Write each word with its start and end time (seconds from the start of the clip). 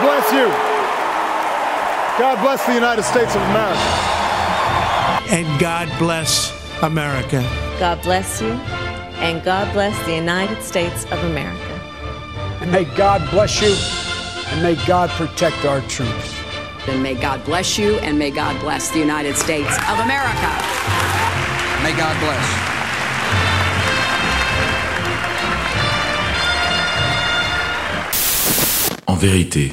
bless 0.00 0.32
you. 0.32 0.48
God 2.18 2.40
bless 2.42 2.66
the 2.66 2.74
United 2.74 3.02
States 3.02 3.34
of 3.34 3.42
America. 3.42 3.80
And 5.30 5.60
God 5.60 5.88
bless 5.98 6.52
America. 6.82 7.40
God 7.78 8.02
bless 8.02 8.42
you, 8.42 8.52
and 9.20 9.42
God 9.42 9.72
bless 9.72 9.96
the 10.06 10.14
United 10.16 10.62
States 10.62 11.04
of 11.04 11.22
America. 11.24 11.80
And 12.60 12.72
may 12.72 12.84
God 12.84 13.22
bless 13.30 13.60
you, 13.62 13.74
and 14.52 14.62
may 14.62 14.74
God 14.86 15.08
protect 15.10 15.64
our 15.64 15.80
troops. 15.82 16.34
And 16.88 17.02
may 17.02 17.14
God 17.14 17.44
bless 17.44 17.78
you, 17.78 17.96
and 18.00 18.18
may 18.18 18.30
God 18.30 18.58
bless 18.60 18.90
the 18.90 18.98
United 18.98 19.36
States 19.36 19.76
of 19.88 20.00
America. 20.00 20.50
May 21.82 21.94
God 21.96 22.16
bless. 22.20 22.46
En 29.06 29.14
vérité, 29.16 29.72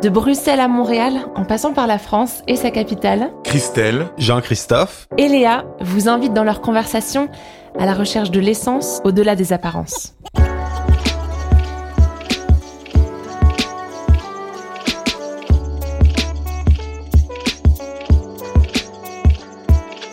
De 0.00 0.08
Bruxelles 0.08 0.60
à 0.60 0.68
Montréal, 0.68 1.26
en 1.34 1.44
passant 1.44 1.72
par 1.72 1.88
la 1.88 1.98
France 1.98 2.42
et 2.46 2.54
sa 2.54 2.70
capitale, 2.70 3.32
Christelle, 3.42 4.06
Jean-Christophe 4.16 5.08
et 5.16 5.26
Léa 5.26 5.64
vous 5.80 6.08
invitent 6.08 6.34
dans 6.34 6.44
leur 6.44 6.60
conversation 6.60 7.28
à 7.76 7.84
la 7.84 7.94
recherche 7.94 8.30
de 8.30 8.38
l'essence 8.38 9.00
au-delà 9.02 9.34
des 9.34 9.52
apparences. 9.52 10.14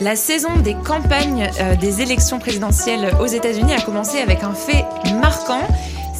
La 0.01 0.15
saison 0.15 0.49
des 0.63 0.73
campagnes 0.73 1.49
euh, 1.61 1.75
des 1.75 2.01
élections 2.01 2.39
présidentielles 2.39 3.11
aux 3.21 3.27
États-Unis 3.27 3.73
a 3.73 3.81
commencé 3.81 4.17
avec 4.17 4.43
un 4.43 4.53
fait 4.53 4.83
marquant. 5.21 5.61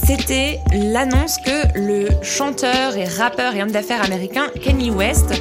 C'était 0.05 0.59
l'annonce 0.71 1.39
que 1.39 1.75
le 1.75 2.09
chanteur 2.21 2.95
et 2.95 3.05
rappeur 3.05 3.55
et 3.55 3.63
homme 3.63 3.71
d'affaires 3.71 4.03
américain 4.03 4.51
Kanye 4.63 4.91
West 4.91 5.33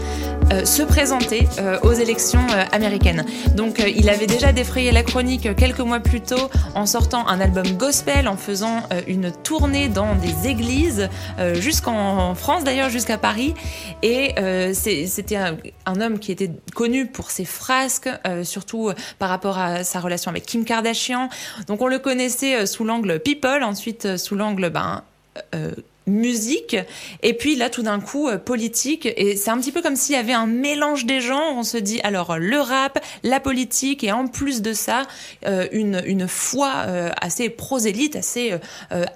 euh, 0.53 0.65
se 0.65 0.83
présenter 0.83 1.49
euh, 1.59 1.79
aux 1.83 1.93
élections 1.93 2.47
euh, 2.51 2.65
américaines. 2.73 3.25
Donc 3.57 3.83
il 3.85 4.11
avait 4.11 4.27
déjà 4.27 4.53
défrayé 4.53 4.93
la 4.93 5.03
chronique 5.03 5.55
quelques 5.57 5.81
mois 5.81 6.01
plus 6.01 6.21
tôt 6.21 6.51
en 6.75 6.87
sortant 6.87 7.27
un 7.29 7.41
album 7.41 7.67
gospel, 7.77 8.29
en 8.29 8.37
faisant 8.37 8.83
une 9.07 9.33
tournée 9.33 9.89
dans 9.89 10.15
des 10.17 10.49
églises, 10.49 11.09
jusqu'en 11.55 12.35
France 12.35 12.65
d'ailleurs, 12.65 12.91
jusqu'à 12.91 13.19
Paris. 13.19 13.55
Et 14.03 14.35
c'était 14.75 15.37
un, 15.37 15.57
un, 15.87 16.01
homme 16.01 16.19
qui 16.19 16.33
était 16.33 16.51
connu 16.75 17.07
pour 17.07 17.31
ses 17.31 17.45
frasques, 17.45 18.11
surtout 18.43 18.91
par 19.19 19.29
rapport 19.29 19.59
à 19.59 19.85
sa 19.85 20.01
relation 20.01 20.31
avec 20.31 20.47
Kim 20.47 20.65
Kardashian. 20.65 21.29
Donc 21.67 21.81
on 21.81 21.87
le 21.87 21.99
connaissait 21.99 22.67
sous 22.67 22.85
l'angle 22.85 23.21
people, 23.21 23.63
ensuite 23.63 24.17
sous 24.17 24.35
l'angle 24.35 24.71
ben, 24.71 25.03
musique 26.07 26.77
et 27.23 27.33
puis 27.33 27.57
là 27.57 27.71
tout 27.71 27.83
d'un 27.83 28.01
coup 28.01 28.29
euh, 28.29 28.39
politique. 28.39 29.09
Et 29.17 29.37
c'est 29.37 29.51
un 29.51 29.59
petit 29.59 29.73
peu 29.73 29.81
comme 29.81 29.97
s'il 29.97 30.15
y 30.15 30.19
avait 30.19 30.33
un 30.33 30.47
mélange 30.47 31.07
des 31.07 31.21
genres. 31.21 31.55
On 31.57 31.63
se 31.63 31.79
dit 31.79 32.01
alors 32.03 32.37
le 32.39 32.61
rap 32.61 33.03
la 33.23 33.41
politique 33.41 34.05
et 34.05 34.13
en 34.13 34.27
plus 34.27 34.61
de 34.61 34.73
ça 34.73 35.03
euh, 35.47 35.67
une, 35.73 36.03
une 36.05 36.29
foi 36.29 36.73
euh, 36.87 37.11
assez 37.21 37.49
prosélyte 37.49 38.17
assez 38.17 38.53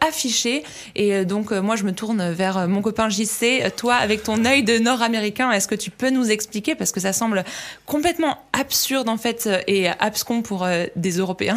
affichée. 0.00 0.62
Et 0.94 1.24
donc 1.24 1.50
moi 1.50 1.76
je 1.76 1.84
me 1.84 1.92
tourne 1.92 2.30
vers 2.30 2.68
mon 2.68 2.82
copain 2.82 3.08
JC 3.08 3.74
toi 3.76 3.94
avec 3.94 4.22
ton 4.22 4.44
œil 4.44 4.62
de 4.62 4.78
nord-américain 4.78 5.50
est-ce 5.52 5.68
que 5.68 5.74
tu 5.74 5.90
peux 5.90 6.10
nous 6.10 6.30
expliquer? 6.30 6.74
Parce 6.74 6.92
que 6.92 7.00
ça 7.00 7.12
semble 7.12 7.44
complètement 7.86 8.38
absurde 8.52 9.08
en 9.08 9.16
fait 9.16 9.48
et 9.66 9.88
abscon 9.88 10.42
pour 10.42 10.66
des 10.96 11.18
Européens. 11.18 11.56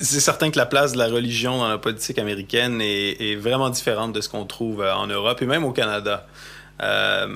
C'est 0.00 0.20
certain 0.20 0.50
que 0.50 0.58
la 0.58 0.66
place 0.66 0.92
de 0.92 0.98
la 0.98 1.08
religion 1.08 1.58
dans 1.58 1.68
la 1.68 1.78
politique 1.78 2.18
américaine 2.18 2.80
est 2.80 3.36
vraiment 3.36 3.70
différente 3.70 4.12
de 4.12 4.20
ce 4.20 4.28
qu'on 4.28 4.44
trouve 4.44 4.65
en 4.74 5.06
Europe 5.06 5.42
et 5.42 5.46
même 5.46 5.64
au 5.64 5.72
Canada. 5.72 6.26
Euh, 6.82 7.28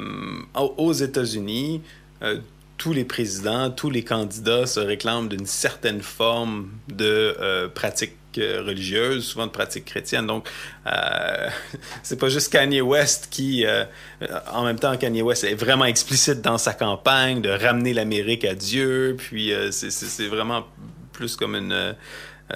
aux 0.54 0.92
États-Unis, 0.92 1.82
euh, 2.22 2.38
tous 2.76 2.92
les 2.92 3.04
présidents, 3.04 3.70
tous 3.70 3.90
les 3.90 4.04
candidats 4.04 4.66
se 4.66 4.80
réclament 4.80 5.28
d'une 5.28 5.46
certaine 5.46 6.00
forme 6.00 6.70
de 6.88 7.36
euh, 7.40 7.68
pratique 7.68 8.14
religieuse, 8.36 9.24
souvent 9.24 9.46
de 9.46 9.50
pratique 9.50 9.84
chrétienne. 9.84 10.26
Donc, 10.26 10.48
euh, 10.86 11.48
c'est 12.02 12.18
pas 12.18 12.28
juste 12.28 12.52
Kanye 12.52 12.80
West 12.80 13.28
qui, 13.30 13.64
euh, 13.66 13.84
en 14.52 14.64
même 14.64 14.78
temps, 14.78 14.96
Kanye 14.96 15.22
West 15.22 15.44
est 15.44 15.54
vraiment 15.54 15.84
explicite 15.84 16.40
dans 16.40 16.58
sa 16.58 16.72
campagne 16.72 17.40
de 17.40 17.50
ramener 17.50 17.92
l'Amérique 17.92 18.44
à 18.44 18.54
Dieu. 18.54 19.16
Puis, 19.18 19.52
euh, 19.52 19.70
c'est 19.70 20.28
vraiment 20.28 20.66
plus 21.12 21.36
comme 21.36 21.54
une 21.54 21.72
euh, 21.72 21.92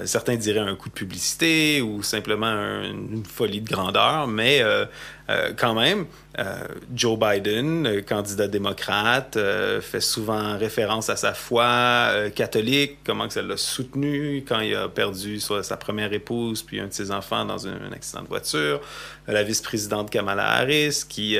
certains 0.04 0.36
diraient 0.36 0.60
un 0.60 0.76
coup 0.76 0.88
de 0.88 0.94
publicité 0.94 1.80
ou 1.80 2.02
simplement 2.02 2.46
un, 2.46 2.84
une 2.84 3.24
folie 3.24 3.60
de 3.60 3.68
grandeur, 3.68 4.26
mais 4.26 4.62
euh, 4.62 4.86
euh, 5.30 5.52
quand 5.56 5.74
même, 5.74 6.06
euh, 6.38 6.66
Joe 6.94 7.18
Biden, 7.18 8.02
candidat 8.02 8.48
démocrate, 8.48 9.36
euh, 9.36 9.80
fait 9.80 10.00
souvent 10.00 10.58
référence 10.58 11.08
à 11.08 11.16
sa 11.16 11.32
foi 11.32 11.64
euh, 11.64 12.30
catholique, 12.30 12.98
comment 13.06 13.26
que 13.28 13.32
ça 13.32 13.42
l'a 13.42 13.56
soutenu 13.56 14.44
quand 14.46 14.60
il 14.60 14.74
a 14.74 14.88
perdu 14.88 15.40
sa 15.40 15.76
première 15.76 16.12
épouse 16.12 16.62
puis 16.62 16.80
un 16.80 16.88
de 16.88 16.92
ses 16.92 17.10
enfants 17.10 17.44
dans 17.44 17.66
un 17.66 17.92
accident 17.92 18.22
de 18.22 18.28
voiture. 18.28 18.80
la 19.26 19.42
vice-présidente 19.42 20.10
Kamala 20.10 20.46
Harris 20.46 21.04
qui 21.08 21.38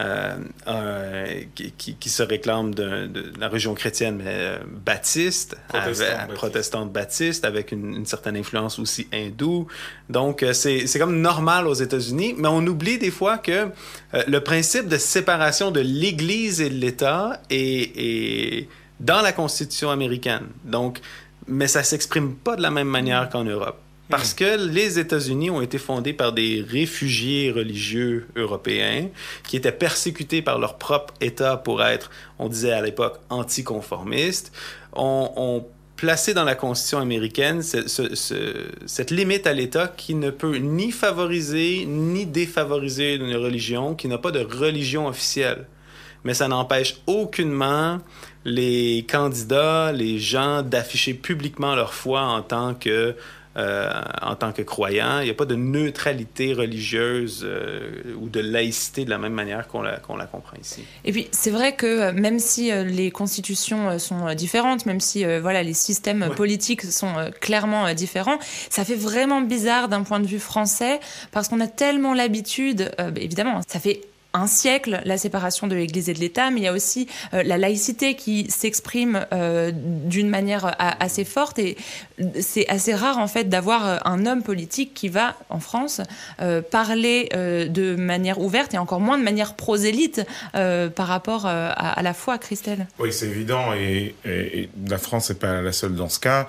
euh, 0.00 1.42
qui, 1.54 1.70
qui, 1.72 1.94
qui, 1.94 2.08
se 2.08 2.22
réclame 2.22 2.74
de, 2.74 3.06
de, 3.06 3.32
la 3.38 3.48
région 3.48 3.74
chrétienne, 3.74 4.16
mais 4.16 4.24
euh, 4.26 4.58
baptiste, 4.84 5.56
Protestant, 5.68 6.04
avec, 6.04 6.16
baptiste. 6.16 6.34
protestante 6.34 6.92
baptiste, 6.92 7.44
avec 7.44 7.70
une, 7.70 7.94
une, 7.94 8.06
certaine 8.06 8.36
influence 8.36 8.78
aussi 8.80 9.06
hindoue. 9.12 9.68
Donc, 10.08 10.42
euh, 10.42 10.52
c'est 10.52 10.98
comme 10.98 11.20
normal 11.20 11.68
aux 11.68 11.74
États-Unis, 11.74 12.34
mais 12.36 12.48
on 12.48 12.66
oublie 12.66 12.98
des 12.98 13.12
fois 13.12 13.38
que 13.38 13.52
euh, 13.52 14.22
le 14.26 14.40
principe 14.40 14.88
de 14.88 14.98
séparation 14.98 15.70
de 15.70 15.80
l'Église 15.80 16.60
et 16.60 16.70
de 16.70 16.74
l'État 16.74 17.40
est, 17.50 17.92
est 17.96 18.68
dans 18.98 19.22
la 19.22 19.32
Constitution 19.32 19.90
américaine. 19.90 20.46
Donc, 20.64 21.00
mais 21.46 21.68
ça 21.68 21.82
s'exprime 21.82 22.34
pas 22.34 22.56
de 22.56 22.62
la 22.62 22.70
même 22.70 22.88
manière 22.88 23.28
qu'en 23.28 23.44
Europe. 23.44 23.78
Parce 24.10 24.34
que 24.34 24.68
les 24.68 24.98
États-Unis 24.98 25.50
ont 25.50 25.62
été 25.62 25.78
fondés 25.78 26.12
par 26.12 26.32
des 26.32 26.64
réfugiés 26.68 27.50
religieux 27.50 28.26
européens 28.36 29.08
qui 29.48 29.56
étaient 29.56 29.72
persécutés 29.72 30.42
par 30.42 30.58
leur 30.58 30.76
propre 30.76 31.14
État 31.22 31.56
pour 31.56 31.82
être, 31.82 32.10
on 32.38 32.48
disait 32.48 32.72
à 32.72 32.82
l'époque, 32.82 33.18
anticonformistes, 33.30 34.52
ont, 34.92 35.30
ont 35.36 35.66
placé 35.96 36.34
dans 36.34 36.44
la 36.44 36.54
Constitution 36.54 36.98
américaine 36.98 37.62
ce, 37.62 37.88
ce, 37.88 38.14
ce, 38.14 38.66
cette 38.84 39.10
limite 39.10 39.46
à 39.46 39.54
l'État 39.54 39.88
qui 39.88 40.14
ne 40.14 40.30
peut 40.30 40.56
ni 40.56 40.90
favoriser 40.90 41.86
ni 41.86 42.26
défavoriser 42.26 43.14
une 43.14 43.34
religion, 43.36 43.94
qui 43.94 44.08
n'a 44.08 44.18
pas 44.18 44.32
de 44.32 44.40
religion 44.40 45.06
officielle. 45.06 45.66
Mais 46.24 46.34
ça 46.34 46.48
n'empêche 46.48 46.96
aucunement 47.06 48.00
les 48.44 49.06
candidats, 49.10 49.92
les 49.92 50.18
gens 50.18 50.62
d'afficher 50.62 51.14
publiquement 51.14 51.74
leur 51.74 51.94
foi 51.94 52.22
en 52.22 52.42
tant 52.42 52.74
que 52.74 53.14
en 53.56 54.34
tant 54.36 54.52
que 54.52 54.62
croyant. 54.62 55.20
Il 55.20 55.24
n'y 55.24 55.30
a 55.30 55.34
pas 55.34 55.44
de 55.44 55.54
neutralité 55.54 56.52
religieuse 56.52 57.42
euh, 57.44 58.14
ou 58.20 58.28
de 58.28 58.40
laïcité 58.40 59.04
de 59.04 59.10
la 59.10 59.18
même 59.18 59.32
manière 59.32 59.68
qu'on 59.68 59.82
la, 59.82 59.98
qu'on 59.98 60.16
la 60.16 60.26
comprend 60.26 60.56
ici. 60.60 60.84
Et 61.04 61.12
puis 61.12 61.28
c'est 61.30 61.50
vrai 61.50 61.74
que 61.74 61.86
euh, 61.86 62.12
même 62.12 62.38
si 62.38 62.72
les 62.72 63.10
constitutions 63.10 63.98
sont 63.98 64.34
différentes, 64.34 64.86
même 64.86 65.00
si 65.00 65.24
voilà 65.24 65.62
les 65.62 65.74
systèmes 65.74 66.22
ouais. 66.22 66.34
politiques 66.34 66.82
sont 66.82 67.30
clairement 67.40 67.92
différents, 67.94 68.38
ça 68.70 68.84
fait 68.84 68.94
vraiment 68.94 69.40
bizarre 69.40 69.88
d'un 69.88 70.02
point 70.02 70.20
de 70.20 70.26
vue 70.26 70.38
français 70.38 71.00
parce 71.32 71.48
qu'on 71.48 71.60
a 71.60 71.68
tellement 71.68 72.14
l'habitude, 72.14 72.90
évidemment, 73.16 73.60
ça 73.66 73.80
fait 73.80 74.00
un 74.34 74.46
siècle 74.46 75.00
la 75.04 75.16
séparation 75.16 75.66
de 75.66 75.74
l'Église 75.74 76.10
et 76.10 76.14
de 76.14 76.18
l'État, 76.18 76.50
mais 76.50 76.60
il 76.60 76.64
y 76.64 76.68
a 76.68 76.72
aussi 76.72 77.08
euh, 77.32 77.42
la 77.42 77.56
laïcité 77.56 78.16
qui 78.16 78.50
s'exprime 78.50 79.26
euh, 79.32 79.70
d'une 79.74 80.28
manière 80.28 80.66
a, 80.66 81.02
assez 81.02 81.24
forte 81.24 81.58
et 81.58 81.76
c'est 82.40 82.68
assez 82.68 82.94
rare 82.94 83.18
en 83.18 83.28
fait 83.28 83.48
d'avoir 83.48 84.06
un 84.06 84.26
homme 84.26 84.42
politique 84.42 84.92
qui 84.94 85.08
va 85.08 85.36
en 85.48 85.60
France 85.60 86.00
euh, 86.40 86.62
parler 86.62 87.28
de 87.34 87.94
manière 87.94 88.40
ouverte 88.40 88.74
et 88.74 88.78
encore 88.78 89.00
moins 89.00 89.18
de 89.18 89.22
manière 89.22 89.54
prosélyte 89.54 90.22
par 90.52 91.06
rapport 91.06 91.46
à, 91.46 92.02
la 92.02 92.14
foi, 92.14 92.38
Christelle. 92.38 92.86
Oui, 92.98 93.12
c'est 93.12 93.26
évident 93.26 93.72
et 93.74 94.14
la 94.88 94.98
France 94.98 95.30
n'est 95.30 95.36
pas 95.36 95.60
la 95.60 95.72
seule 95.72 95.94
dans 95.94 96.08
ce 96.08 96.18
cas 96.18 96.48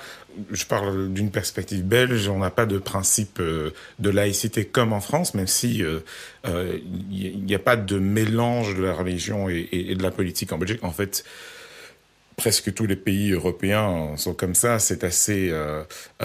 je 0.52 0.66
parle 0.66 1.14
d'une 1.14 1.32
perspective 1.32 1.84
belge, 1.84 2.28
on 2.28 2.40
n'a 2.40 2.50
pas 2.50 2.66
de 2.66 2.78
principe 2.78 3.40
euh, 3.40 3.72
de 4.00 4.10
laïcité 4.10 4.66
comme 4.66 4.94
en 4.94 5.02
France, 5.02 5.34
même 5.34 5.48
si 5.48 5.78
il 5.78 5.84
euh, 5.84 6.80
n'y 7.12 7.54
euh, 7.54 7.56
a 7.56 7.60
pas 7.60 7.76
de 7.76 8.00
mélange 8.00 8.76
de 8.76 8.84
la 8.84 8.94
religion 8.94 9.50
et, 9.50 9.96
de 9.96 10.04
la 10.04 10.12
politique 10.12 10.52
en 10.52 10.58
Belgique. 10.58 10.84
En 10.84 10.92
fait, 10.92 11.24
presque 12.38 12.74
tous 12.74 12.86
les 12.86 12.96
pays 12.96 13.32
européens 13.32 14.18
sont 14.18 14.34
comme 14.34 14.56
ça. 14.56 14.80
C'est 14.80 15.04
assez 15.04 15.54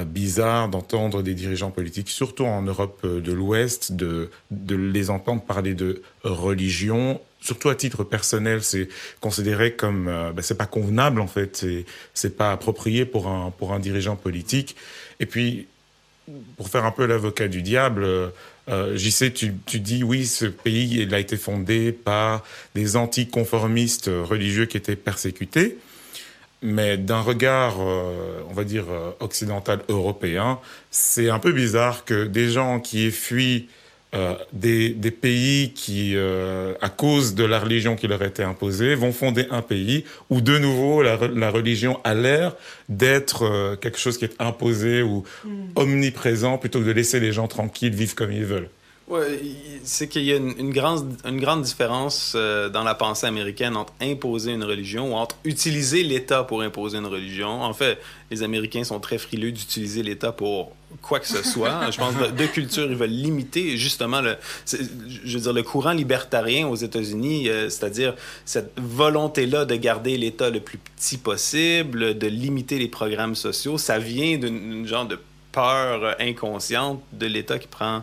bizarre 0.07 0.69
d'entendre 0.69 1.23
des 1.23 1.35
dirigeants 1.35 1.71
politiques, 1.71 2.09
surtout 2.09 2.45
en 2.45 2.63
Europe 2.63 3.07
de 3.07 3.33
l'Ouest, 3.33 3.93
de 3.93 4.31
les 4.51 5.11
entendre 5.11 5.43
parler 5.43 5.75
de 5.75 6.03
religion. 6.25 7.21
Surtout 7.41 7.71
à 7.71 7.75
titre 7.75 8.05
personnel, 8.05 8.63
c'est 8.63 8.89
considéré 9.21 9.73
comme 9.73 10.09
euh, 10.09 10.33
ben, 10.33 10.43
c'est 10.43 10.59
pas 10.59 10.67
convenable 10.67 11.21
en 11.21 11.27
fait, 11.27 11.57
c'est 11.57 11.85
c'est 12.13 12.37
pas 12.37 12.53
approprié 12.53 13.07
pour 13.07 13.29
un 13.29 13.51
pour 13.51 13.73
un 13.73 13.79
dirigeant 13.79 14.17
politique. 14.17 14.77
Et 15.21 15.27
puis 15.27 15.67
pour 16.57 16.69
faire 16.69 16.85
un 16.85 16.93
peu 16.93 17.07
l'avocat 17.07 17.49
du 17.49 17.63
diable, 17.63 18.07
euh, 18.69 18.97
j'y 18.97 19.11
sais, 19.11 19.33
tu, 19.33 19.55
tu 19.67 19.81
dis 19.81 20.05
oui, 20.05 20.27
ce 20.27 20.45
pays 20.45 21.01
il 21.01 21.15
a 21.15 21.19
été 21.19 21.37
fondé 21.37 21.93
par 21.93 22.45
des 22.75 22.97
anticonformistes 22.97 24.11
religieux 24.25 24.67
qui 24.67 24.77
étaient 24.77 24.97
persécutés. 24.97 25.79
Mais 26.63 26.99
d'un 26.99 27.21
regard, 27.21 27.77
euh, 27.81 28.43
on 28.51 28.53
va 28.53 28.65
dire, 28.65 28.85
euh, 28.91 29.13
occidental 29.21 29.81
européen, 29.89 30.59
c'est 30.91 31.31
un 31.31 31.39
peu 31.39 31.53
bizarre 31.53 32.05
que 32.05 32.27
des 32.27 32.51
gens 32.51 32.81
qui 32.81 33.07
aient 33.07 33.11
fui 33.11 33.69
euh, 34.15 34.35
des, 34.53 34.91
des, 34.91 35.13
pays 35.13 35.73
qui, 35.73 36.17
euh, 36.17 36.75
à 36.81 36.89
cause 36.89 37.37
de 37.37 37.45
la 37.45 37.61
religion 37.61 37.95
qui 37.95 38.09
leur 38.09 38.23
était 38.23 38.43
imposée, 38.43 38.97
vont 38.97 39.13
fonder 39.13 39.47
un 39.51 39.63
pays 39.63 40.05
où 40.31 40.41
de 40.41 40.59
nouveau 40.59 41.03
la, 41.03 41.17
la 41.29 41.51
religion 41.51 42.01
a 42.03 42.15
l'air 42.15 42.57
d'être 42.89 43.45
euh, 43.45 43.77
quelque 43.77 43.99
chose 43.99 44.19
qui 44.19 44.25
est 44.25 44.35
imposé 44.41 45.03
ou 45.03 45.23
mm. 45.45 45.51
omniprésent 45.77 46.59
plutôt 46.59 46.81
que 46.81 46.87
de 46.87 46.91
laisser 46.91 47.21
les 47.21 47.33
gens 47.33 47.47
tranquilles 47.47 47.95
vivre 47.95 48.17
comme 48.17 48.33
ils 48.33 48.45
veulent. 48.45 48.69
Ouais, 49.11 49.41
c'est 49.83 50.07
qu'il 50.07 50.23
y 50.23 50.33
a 50.33 50.37
une, 50.37 50.55
une, 50.57 50.71
grande, 50.73 51.17
une 51.25 51.41
grande 51.41 51.63
différence 51.63 52.35
euh, 52.37 52.69
dans 52.69 52.85
la 52.85 52.95
pensée 52.95 53.27
américaine 53.27 53.77
entre 53.77 53.93
imposer 54.01 54.53
une 54.53 54.63
religion 54.63 55.13
ou 55.13 55.17
entre 55.17 55.35
utiliser 55.45 56.05
l'État 56.05 56.45
pour 56.45 56.63
imposer 56.63 56.99
une 56.99 57.07
religion. 57.07 57.63
En 57.63 57.73
fait, 57.73 57.99
les 58.31 58.45
Américains 58.45 58.85
sont 58.85 59.01
très 59.01 59.19
frileux 59.19 59.51
d'utiliser 59.51 60.05
l'État 60.05 60.31
pour 60.31 60.77
quoi 61.03 61.21
que 61.21 61.27
ce 61.27 61.43
soit. 61.43 61.91
Je 61.91 61.99
pense 61.99 62.15
que 62.15 62.31
de 62.31 62.47
culture, 62.47 62.91
ils 62.91 62.97
veulent 62.97 63.11
limiter 63.11 63.77
justement 63.77 64.21
le, 64.21 64.37
je 64.67 65.35
veux 65.35 65.41
dire, 65.41 65.53
le 65.53 65.63
courant 65.63 65.93
libertarien 65.93 66.67
aux 66.69 66.77
États-Unis, 66.77 67.49
euh, 67.49 67.69
c'est-à-dire 67.69 68.15
cette 68.45 68.73
volonté-là 68.79 69.65
de 69.65 69.77
garder 69.77 70.17
l'État 70.17 70.51
le 70.51 70.61
plus 70.61 70.79
petit 70.79 71.19
possible, 71.19 72.19
de 72.19 72.27
limiter 72.27 72.79
les 72.79 72.89
programmes 72.89 73.35
sociaux. 73.35 73.79
Ça 73.79 73.99
vient 73.99 74.39
d'une 74.39 74.87
genre 74.87 75.07
de 75.07 75.19
peur 75.53 76.17
inconsciente 76.21 77.03
de 77.13 77.27
l'État 77.27 77.59
qui 77.59 77.69
prend 77.69 78.03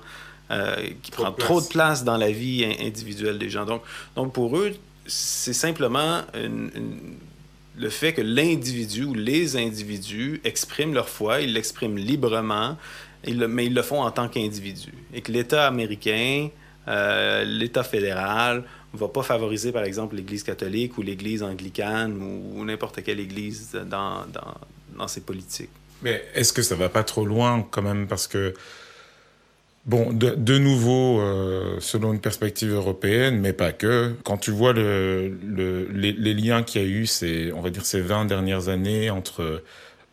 euh, 0.49 0.75
qui 1.03 1.11
trop 1.11 1.23
prend 1.23 1.31
de 1.31 1.37
trop 1.37 1.61
de 1.61 1.67
place 1.67 2.03
dans 2.05 2.15
la 2.17 2.31
vie 2.31 2.65
individuelle 2.79 3.37
des 3.37 3.49
gens. 3.49 3.65
Donc, 3.65 3.81
donc 4.15 4.31
pour 4.31 4.57
eux, 4.57 4.73
c'est 5.05 5.53
simplement 5.53 6.21
une, 6.33 6.71
une, 6.75 7.17
le 7.77 7.89
fait 7.89 8.13
que 8.13 8.21
l'individu 8.21 9.03
ou 9.03 9.13
les 9.13 9.55
individus 9.55 10.41
expriment 10.43 10.93
leur 10.93 11.09
foi, 11.09 11.41
ils 11.41 11.53
l'expriment 11.53 11.97
librement, 11.97 12.77
mais 13.25 13.65
ils 13.65 13.73
le 13.73 13.81
font 13.81 14.01
en 14.01 14.11
tant 14.11 14.27
qu'individu. 14.27 14.93
Et 15.13 15.21
que 15.21 15.31
l'État 15.31 15.67
américain, 15.67 16.49
euh, 16.87 17.43
l'État 17.43 17.83
fédéral, 17.83 18.63
ne 18.93 18.99
va 18.99 19.07
pas 19.07 19.21
favoriser, 19.21 19.71
par 19.71 19.83
exemple, 19.83 20.15
l'Église 20.15 20.43
catholique 20.43 20.97
ou 20.97 21.01
l'Église 21.01 21.43
anglicane 21.43 22.17
ou, 22.21 22.63
n'importe 22.65 23.03
quelle 23.03 23.19
Église 23.19 23.71
dans, 23.73 24.25
dans, 24.33 24.55
dans 24.97 25.07
ses 25.07 25.21
politiques. 25.21 25.69
Mais 26.01 26.25
est-ce 26.33 26.53
que 26.53 26.61
ça 26.61 26.75
va 26.75 26.89
pas 26.89 27.03
trop 27.03 27.25
loin 27.25 27.65
quand 27.69 27.81
même 27.81 28.07
parce 28.07 28.27
que 28.27 28.53
Bon, 29.87 30.11
de, 30.11 30.31
de 30.31 30.57
nouveau, 30.57 31.21
euh, 31.21 31.77
selon 31.79 32.11
une 32.11 32.19
perspective 32.19 32.73
européenne, 32.73 33.39
mais 33.39 33.53
pas 33.53 33.71
que, 33.71 34.13
quand 34.25 34.35
tu 34.35 34.51
vois 34.51 34.73
le, 34.73 35.29
le, 35.47 35.85
les, 35.85 36.33
liens 36.33 36.61
qu'il 36.61 36.81
y 36.81 36.83
a 36.83 36.87
eu, 36.87 37.05
ces, 37.05 37.53
on 37.53 37.61
va 37.61 37.69
dire, 37.69 37.85
ces 37.85 38.01
20 38.01 38.25
dernières 38.25 38.67
années 38.67 39.09
entre, 39.09 39.63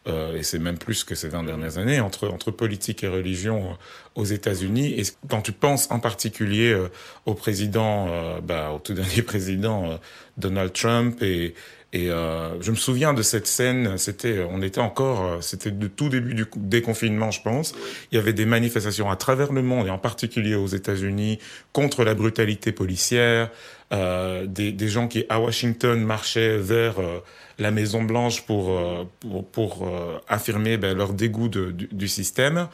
euh, 0.07 0.37
et 0.37 0.45
c'est 0.45 0.61
même 0.61 0.79
plus 0.79 1.03
que 1.03 1.17
ces 1.17 1.29
20 1.29 1.43
dernières 1.43 1.79
années, 1.79 1.99
entre, 1.99 2.29
entre 2.29 2.53
politique 2.53 3.03
et 3.03 3.09
religion 3.09 3.77
aux 4.15 4.25
États-Unis, 4.25 4.95
et 4.97 5.03
quand 5.29 5.43
tu 5.43 5.51
penses 5.51 5.91
en 5.91 5.99
particulier 5.99 6.73
euh, 6.73 6.89
au 7.27 7.35
président, 7.35 8.07
euh, 8.11 8.41
bah, 8.41 8.71
au 8.71 8.79
tout 8.79 8.95
dernier 8.95 9.23
président 9.23 9.91
euh, 9.91 9.97
Donald 10.37 10.73
Trump 10.73 11.21
et, 11.23 11.55
et 11.95 12.11
euh, 12.11 12.61
je 12.61 12.73
me 12.73 12.77
souviens 12.77 13.15
de 13.15 13.23
cette 13.23 13.47
scène. 13.47 13.97
C'était, 13.99 14.45
on 14.51 14.61
était 14.63 14.81
encore, 14.81 15.41
c'était 15.43 15.71
de 15.71 15.87
tout 15.87 16.09
début 16.09 16.35
du 16.35 16.45
déconfinement, 16.57 17.31
je 17.31 17.41
pense. 17.41 17.73
Il 18.11 18.17
y 18.17 18.19
avait 18.19 18.33
des 18.33 18.47
manifestations 18.47 19.09
à 19.11 19.17
travers 19.17 19.53
le 19.53 19.63
monde 19.63 19.87
et 19.87 19.91
en 19.91 19.99
particulier 19.99 20.57
aux 20.57 20.67
États-Unis 20.67 21.39
contre 21.73 22.03
la 22.03 22.15
brutalité 22.15 22.73
policière. 22.73 23.49
Euh, 23.93 24.47
des, 24.47 24.73
des, 24.73 24.89
gens 24.89 25.07
qui 25.07 25.25
à 25.29 25.39
Washington 25.39 26.03
marchaient 26.03 26.59
vers 26.59 26.99
euh, 26.99 27.21
la 27.61 27.71
Maison 27.71 28.03
Blanche 28.03 28.43
pour 28.43 28.71
euh, 28.71 29.05
pour, 29.21 29.47
pour 29.47 29.93
affirmer 30.27 30.79
ben, 30.79 30.97
leur 30.97 31.13
dégoût 31.13 31.49
du, 31.49 31.73
du, 31.73 32.09
système. 32.09 32.67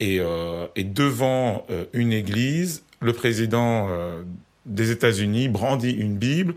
Et, 0.00 0.20
et 0.74 0.84
devant 0.84 1.66
une 1.92 2.12
église, 2.12 2.82
le 3.00 3.12
président 3.12 3.88
des 4.66 4.90
États-Unis 4.90 5.48
brandit 5.48 5.92
une 5.92 6.16
Bible 6.16 6.54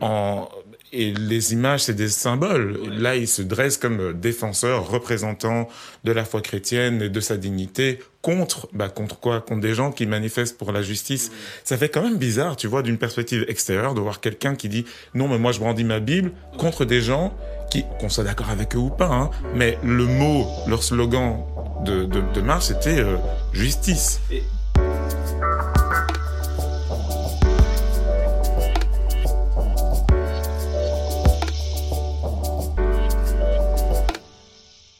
en 0.00 0.48
et 0.92 1.12
les 1.12 1.52
images, 1.52 1.84
c'est 1.84 1.94
des 1.94 2.08
symboles. 2.08 2.78
Là, 2.90 3.16
il 3.16 3.28
se 3.28 3.42
dresse 3.42 3.76
comme 3.76 4.14
défenseur, 4.14 4.88
représentant 4.88 5.68
de 6.04 6.12
la 6.12 6.24
foi 6.24 6.40
chrétienne 6.40 7.02
et 7.02 7.08
de 7.08 7.20
sa 7.20 7.36
dignité 7.36 7.98
contre, 8.22 8.68
bah, 8.72 8.88
contre 8.88 9.20
quoi? 9.20 9.40
Contre 9.40 9.60
des 9.60 9.74
gens 9.74 9.92
qui 9.92 10.06
manifestent 10.06 10.56
pour 10.56 10.72
la 10.72 10.82
justice. 10.82 11.30
Ça 11.64 11.76
fait 11.76 11.88
quand 11.88 12.02
même 12.02 12.16
bizarre, 12.16 12.56
tu 12.56 12.66
vois, 12.66 12.82
d'une 12.82 12.98
perspective 12.98 13.44
extérieure, 13.48 13.94
de 13.94 14.00
voir 14.00 14.20
quelqu'un 14.20 14.54
qui 14.54 14.68
dit 14.68 14.84
non, 15.14 15.28
mais 15.28 15.38
moi 15.38 15.52
je 15.52 15.60
brandis 15.60 15.84
ma 15.84 16.00
Bible 16.00 16.32
contre 16.58 16.84
des 16.84 17.00
gens 17.00 17.34
qui, 17.70 17.84
qu'on 18.00 18.08
soit 18.08 18.24
d'accord 18.24 18.50
avec 18.50 18.74
eux 18.74 18.78
ou 18.78 18.90
pas, 18.90 19.12
hein, 19.12 19.30
mais 19.54 19.78
le 19.84 20.06
mot, 20.06 20.46
leur 20.66 20.82
slogan 20.82 21.44
de, 21.84 22.04
de, 22.04 22.22
de 22.34 22.40
marche, 22.40 22.66
c'était 22.66 22.98
euh, 22.98 23.16
justice. 23.52 24.20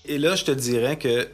Et 0.08 0.18
là, 0.18 0.34
je 0.34 0.44
te 0.44 0.50
dirais 0.50 0.96
que 0.96 1.28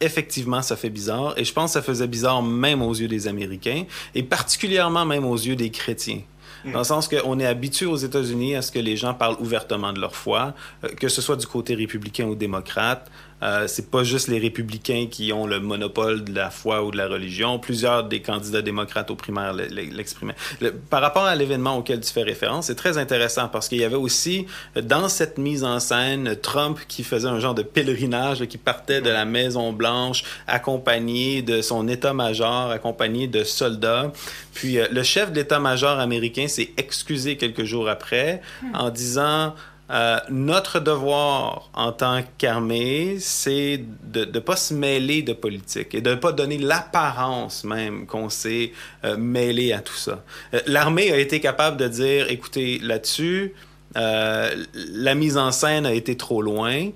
effectivement, 0.00 0.62
ça 0.62 0.76
fait 0.76 0.90
bizarre. 0.90 1.34
Et 1.36 1.44
je 1.44 1.52
pense 1.52 1.70
que 1.70 1.72
ça 1.74 1.82
faisait 1.82 2.06
bizarre 2.06 2.42
même 2.42 2.82
aux 2.82 2.94
yeux 2.94 3.08
des 3.08 3.28
Américains, 3.28 3.84
et 4.14 4.22
particulièrement 4.22 5.04
même 5.04 5.24
aux 5.24 5.36
yeux 5.36 5.56
des 5.56 5.70
chrétiens. 5.70 6.20
Dans 6.64 6.78
le 6.78 6.84
sens 6.84 7.08
qu'on 7.08 7.38
est 7.38 7.46
habitué 7.46 7.86
aux 7.86 7.96
États-Unis 7.96 8.54
à 8.54 8.60
ce 8.60 8.70
que 8.70 8.78
les 8.78 8.94
gens 8.94 9.14
parlent 9.14 9.36
ouvertement 9.40 9.94
de 9.94 10.00
leur 10.00 10.14
foi, 10.14 10.54
euh, 10.84 10.88
que 10.88 11.08
ce 11.08 11.22
soit 11.22 11.36
du 11.36 11.46
côté 11.46 11.74
républicain 11.74 12.26
ou 12.26 12.34
démocrate. 12.34 13.10
Euh, 13.42 13.66
c'est 13.66 13.90
pas 13.90 14.04
juste 14.04 14.28
les 14.28 14.38
républicains 14.38 15.06
qui 15.10 15.32
ont 15.32 15.46
le 15.46 15.60
monopole 15.60 16.24
de 16.24 16.34
la 16.34 16.50
foi 16.50 16.84
ou 16.84 16.90
de 16.90 16.96
la 16.96 17.08
religion. 17.08 17.58
Plusieurs 17.58 18.04
des 18.04 18.20
candidats 18.20 18.62
démocrates 18.62 19.10
aux 19.10 19.16
primaires 19.16 19.52
l'exprimaient. 19.52 20.34
Le, 20.60 20.72
par 20.72 21.00
rapport 21.00 21.24
à 21.24 21.34
l'événement 21.34 21.76
auquel 21.76 22.00
tu 22.00 22.12
fais 22.12 22.22
référence, 22.22 22.66
c'est 22.66 22.74
très 22.74 22.98
intéressant 22.98 23.48
parce 23.48 23.68
qu'il 23.68 23.78
y 23.78 23.84
avait 23.84 23.96
aussi 23.96 24.46
dans 24.80 25.08
cette 25.08 25.38
mise 25.38 25.64
en 25.64 25.80
scène 25.80 26.36
Trump 26.36 26.78
qui 26.88 27.02
faisait 27.02 27.28
un 27.28 27.40
genre 27.40 27.54
de 27.54 27.62
pèlerinage, 27.62 28.44
qui 28.46 28.58
partait 28.58 29.00
de 29.00 29.10
la 29.10 29.24
Maison 29.24 29.72
Blanche 29.72 30.24
accompagné 30.46 31.42
de 31.42 31.62
son 31.62 31.88
état-major, 31.88 32.70
accompagné 32.70 33.26
de 33.26 33.44
soldats. 33.44 34.12
Puis 34.52 34.78
euh, 34.78 34.86
le 34.90 35.02
chef 35.02 35.30
de 35.30 35.36
l'état-major 35.36 35.98
américain 35.98 36.48
s'est 36.48 36.70
excusé 36.76 37.36
quelques 37.36 37.64
jours 37.64 37.88
après 37.88 38.42
en 38.74 38.90
disant 38.90 39.54
euh, 39.90 40.18
notre 40.28 40.78
devoir 40.78 41.70
en 41.74 41.90
tant 41.90 42.22
qu'armée, 42.38 43.16
c'est 43.18 43.82
de 44.04 44.24
ne 44.24 44.38
pas 44.38 44.54
se 44.54 44.72
mêler 44.72 45.22
de 45.22 45.32
politique 45.32 45.94
et 45.94 46.00
de 46.00 46.10
ne 46.10 46.14
pas 46.14 46.30
donner 46.32 46.58
l'apparence 46.58 47.64
même 47.64 48.06
qu'on 48.06 48.28
s'est 48.28 48.72
euh, 49.04 49.16
mêlé 49.16 49.72
à 49.72 49.80
tout 49.80 49.94
ça. 49.94 50.22
Euh, 50.54 50.60
L'armée 50.66 51.10
a 51.10 51.18
été 51.18 51.40
capable 51.40 51.76
de 51.76 51.88
dire, 51.88 52.30
écoutez, 52.30 52.78
là-dessus, 52.78 53.54
la 53.96 55.14
mise 55.16 55.36
en 55.36 55.50
scène 55.50 55.84
a 55.84 55.92
été 55.92 56.16
trop 56.16 56.42
loin. 56.42 56.90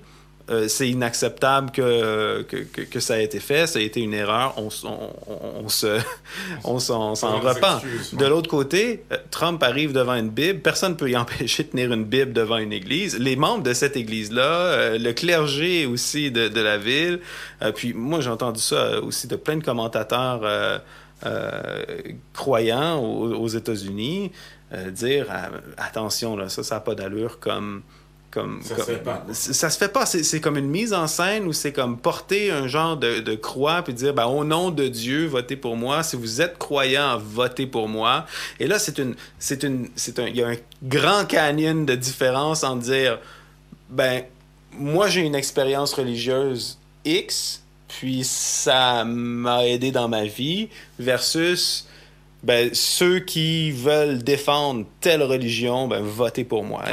Euh, 0.51 0.67
c'est 0.67 0.87
inacceptable 0.89 1.71
que, 1.71 2.43
que, 2.43 2.57
que, 2.57 2.81
que, 2.81 2.99
ça 2.99 3.15
a 3.15 3.17
été 3.17 3.39
fait, 3.39 3.65
ça 3.65 3.79
a 3.79 3.81
été 3.81 3.99
une 4.01 4.13
erreur, 4.13 4.53
on, 4.57 4.69
on, 4.87 5.63
on 5.63 5.69
se, 5.69 5.99
on 6.63 6.77
s'en 6.77 7.39
repent. 7.39 7.81
De 8.13 8.25
l'autre 8.27 8.47
côté, 8.47 9.03
euh, 9.11 9.17
Trump 9.31 9.63
arrive 9.63 9.91
devant 9.91 10.13
une 10.13 10.29
Bible, 10.29 10.59
personne 10.59 10.91
ne 10.91 10.97
peut 10.97 11.09
y 11.09 11.17
empêcher 11.17 11.63
de 11.63 11.69
tenir 11.69 11.91
une 11.91 12.03
Bible 12.03 12.31
devant 12.31 12.57
une 12.57 12.73
église. 12.73 13.17
Les 13.17 13.35
membres 13.35 13.63
de 13.63 13.73
cette 13.73 13.97
église-là, 13.97 14.43
euh, 14.43 14.97
le 14.99 15.13
clergé 15.13 15.87
aussi 15.87 16.29
de, 16.29 16.47
de 16.47 16.61
la 16.61 16.77
ville, 16.77 17.21
euh, 17.63 17.71
puis 17.71 17.93
moi 17.95 18.21
j'ai 18.21 18.29
entendu 18.29 18.61
ça 18.61 19.01
aussi 19.01 19.27
de 19.27 19.35
plein 19.35 19.57
de 19.57 19.63
commentateurs 19.63 20.41
croyants 22.33 22.99
aux, 22.99 23.33
aux 23.33 23.47
États-Unis 23.47 24.31
dire 24.91 25.27
attention, 25.77 26.35
là, 26.35 26.49
ça, 26.49 26.61
ça 26.61 26.75
n'a 26.75 26.81
pas 26.81 26.93
d'allure 26.93 27.39
comme 27.39 27.81
comme, 28.35 28.61
ça, 28.61 28.75
comme, 28.75 28.85
se 28.85 28.91
fait 28.91 29.03
pas. 29.03 29.23
ça 29.31 29.69
se 29.69 29.77
fait 29.77 29.87
pas. 29.87 30.05
C'est 30.05 30.41
comme 30.41 30.57
une 30.57 30.69
mise 30.69 30.93
en 30.93 31.07
scène 31.07 31.47
où 31.47 31.53
c'est 31.53 31.71
comme 31.71 31.97
porter 31.97 32.51
un 32.51 32.67
genre 32.67 32.97
de, 32.97 33.21
de 33.21 33.35
croix 33.35 33.81
puis 33.81 33.93
dire 33.93 34.13
ben, 34.13 34.25
au 34.25 34.43
nom 34.43 34.71
de 34.71 34.87
Dieu, 34.87 35.25
votez 35.25 35.55
pour 35.55 35.77
moi. 35.77 36.03
Si 36.03 36.17
vous 36.17 36.41
êtes 36.41 36.57
croyant, 36.57 37.17
votez 37.17 37.65
pour 37.65 37.87
moi. 37.87 38.25
Et 38.59 38.67
là, 38.67 38.77
c'est 38.77 38.99
une, 38.99 39.15
c'est 39.39 39.63
une, 39.63 39.89
c'est 39.95 40.19
un, 40.19 40.27
il 40.27 40.35
y 40.35 40.43
a 40.43 40.49
un 40.49 40.57
grand 40.83 41.25
canyon 41.25 41.85
de 41.85 41.95
différence 41.95 42.63
en 42.63 42.75
dire 42.75 43.19
ben, 43.89 44.23
moi, 44.73 45.07
j'ai 45.07 45.21
une 45.21 45.35
expérience 45.35 45.93
religieuse 45.93 46.77
X, 47.05 47.63
puis 47.87 48.25
ça 48.25 49.05
m'a 49.05 49.65
aidé 49.65 49.91
dans 49.91 50.09
ma 50.09 50.25
vie, 50.25 50.67
versus 50.99 51.87
ben, 52.43 52.69
ceux 52.73 53.19
qui 53.19 53.71
veulent 53.71 54.23
défendre 54.23 54.85
telle 55.01 55.23
religion, 55.23 55.87
ben, 55.87 56.01
votez 56.01 56.43
pour 56.43 56.63
moi. 56.63 56.83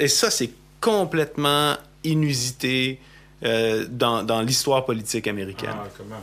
Et, 0.00 0.08
ça, 0.08 0.30
c'est 0.30 0.50
complètement 0.80 1.76
inusité 2.04 3.00
euh, 3.44 3.86
dans, 3.88 4.22
dans 4.22 4.42
l'histoire 4.42 4.84
politique 4.84 5.28
américaine. 5.28 5.70
Ah, 5.72 6.16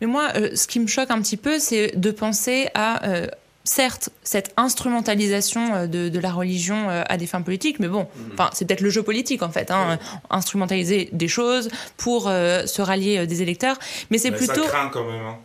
Mais 0.00 0.06
moi, 0.06 0.30
euh, 0.36 0.54
ce 0.54 0.66
qui 0.66 0.80
me 0.80 0.86
choque 0.86 1.10
un 1.10 1.20
petit 1.20 1.36
peu, 1.36 1.58
c'est 1.58 1.98
de 1.98 2.10
penser 2.10 2.68
à 2.74 3.06
euh, 3.06 3.26
certes, 3.64 4.08
cette 4.22 4.54
instrumentalisation 4.56 5.86
de, 5.86 6.18
la 6.18 6.32
religion 6.32 6.88
à 6.88 7.16
des 7.16 7.26
fins 7.26 7.42
politiques, 7.42 7.78
mais 7.78 7.88
bon, 7.88 8.08
mhm. 8.16 8.30
enfin, 8.32 8.50
c'est 8.54 8.64
peut-être 8.64 8.80
le 8.80 8.90
jeu 8.90 9.02
politique 9.02 9.42
en 9.42 9.50
fait, 9.50 9.70
hein, 9.70 9.98
instrumentaliser 10.30 11.10
des 11.12 11.28
choses 11.28 11.68
pour 11.96 12.28
euh, 12.28 12.64
se 12.64 12.80
rallier 12.80 13.26
des 13.26 13.42
électeurs, 13.42 13.78
mais 14.10 14.18
c'est 14.18 14.30
plutôt. 14.30 14.62
Ça 14.62 14.68
craint 14.68 14.88
quand 14.88 15.04
même. 15.04 15.26
Hein. 15.26 15.38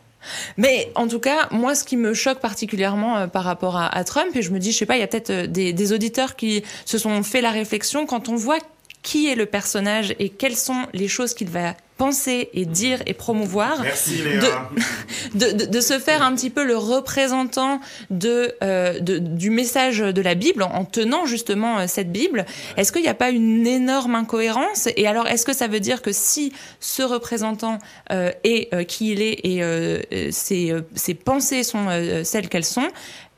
Mais 0.57 0.91
en 0.95 1.07
tout 1.07 1.19
cas, 1.19 1.47
moi, 1.51 1.75
ce 1.75 1.83
qui 1.83 1.97
me 1.97 2.13
choque 2.13 2.39
particulièrement 2.39 3.27
par 3.27 3.43
rapport 3.43 3.77
à, 3.77 4.03
Trump, 4.03 4.35
et 4.35 4.41
je 4.41 4.51
me 4.51 4.59
dis, 4.59 4.71
je 4.71 4.77
sais 4.77 4.85
pas, 4.85 4.97
il 4.97 4.99
y 4.99 5.03
a 5.03 5.07
peut-être 5.07 5.51
des, 5.51 5.73
des, 5.73 5.93
auditeurs 5.93 6.35
qui 6.35 6.63
se 6.85 6.97
sont 6.97 7.23
fait 7.23 7.41
la 7.41 7.51
réflexion 7.51 8.05
quand 8.05 8.29
on 8.29 8.35
voit 8.35 8.59
qui 9.03 9.29
est 9.29 9.36
le 9.36 9.46
personnage 9.46 10.15
et 10.20 10.29
quelles 10.29 10.55
sont 10.55 10.86
les 10.93 11.08
choses 11.08 11.34
qu'il 11.34 11.50
va 11.50 11.75
penser 12.01 12.50
et 12.55 12.65
dire 12.65 13.03
et 13.05 13.13
promouvoir, 13.13 13.77
de, 15.36 15.65
de, 15.67 15.81
se 15.81 16.00
faire 16.00 16.24
un 16.24 16.34
petit 16.34 16.50
peu 16.50 16.63
le 16.63 16.75
représentant 16.75 17.79
de, 18.10 18.55
euh, 18.63 19.00
du 19.00 19.51
message 19.51 20.00
de 20.00 20.22
la 20.22 20.34
Bible 20.34 20.63
en, 20.63 20.84
tenant 20.84 21.27
justement 21.27 21.77
euh, 21.77 21.86
cette 21.88 22.12
Bible. 22.12 22.48
Est-ce 22.75 22.91
qu'il 22.91 23.03
n'y 23.03 23.08
a 23.08 23.13
pas 23.13 23.29
une 23.29 23.67
énorme 23.67 24.15
incohérence? 24.15 24.89
Et 24.98 25.05
alors, 25.05 25.27
est-ce 25.27 25.46
que 25.46 25.53
ça 25.53 25.67
veut 25.67 25.79
dire 25.79 26.01
que 26.01 26.12
si 26.12 26.53
ce 26.79 27.03
représentant 27.03 27.77
euh, 28.12 28.31
est 28.43 28.86
qui 28.88 29.12
il 29.12 29.22
est 29.22 29.39
et 29.43 30.31
ses, 30.31 30.74
ses, 30.96 31.13
pensées 31.13 31.63
sont 31.63 31.86
celles 32.24 32.50
qu'elles 32.50 32.65
sont, 32.65 32.88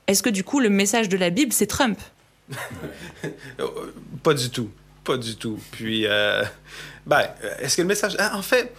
est-ce 0.07 0.23
que 0.23 0.29
du 0.29 0.45
coup 0.45 0.61
le 0.61 0.69
message 0.69 1.09
de 1.09 1.17
la 1.17 1.31
Bible 1.31 1.51
c'est 1.51 1.67
Trump? 1.67 1.99
Pas 4.23 4.33
du 4.33 4.49
tout. 4.49 4.69
Pas 5.03 5.17
du 5.17 5.35
tout. 5.35 5.59
Puis, 5.71 6.05
euh, 6.07 6.43
ben, 7.05 7.27
est-ce 7.59 7.77
que 7.77 7.81
le 7.81 7.87
message. 7.87 8.15
Ah, 8.19 8.37
en 8.37 8.41
fait, 8.41 8.73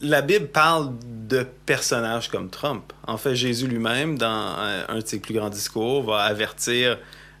la 0.00 0.22
Bible 0.22 0.48
parle 0.48 0.94
de 1.28 1.46
personnages 1.66 2.28
comme 2.28 2.50
Trump. 2.50 2.92
En 3.06 3.16
fait, 3.16 3.34
Jésus 3.34 3.66
lui-même, 3.66 4.18
dans 4.18 4.56
un 4.88 4.98
de 4.98 5.06
ses 5.06 5.18
plus 5.18 5.34
grands 5.34 5.50
discours, 5.50 6.04
va 6.04 6.22
avertir 6.22 6.98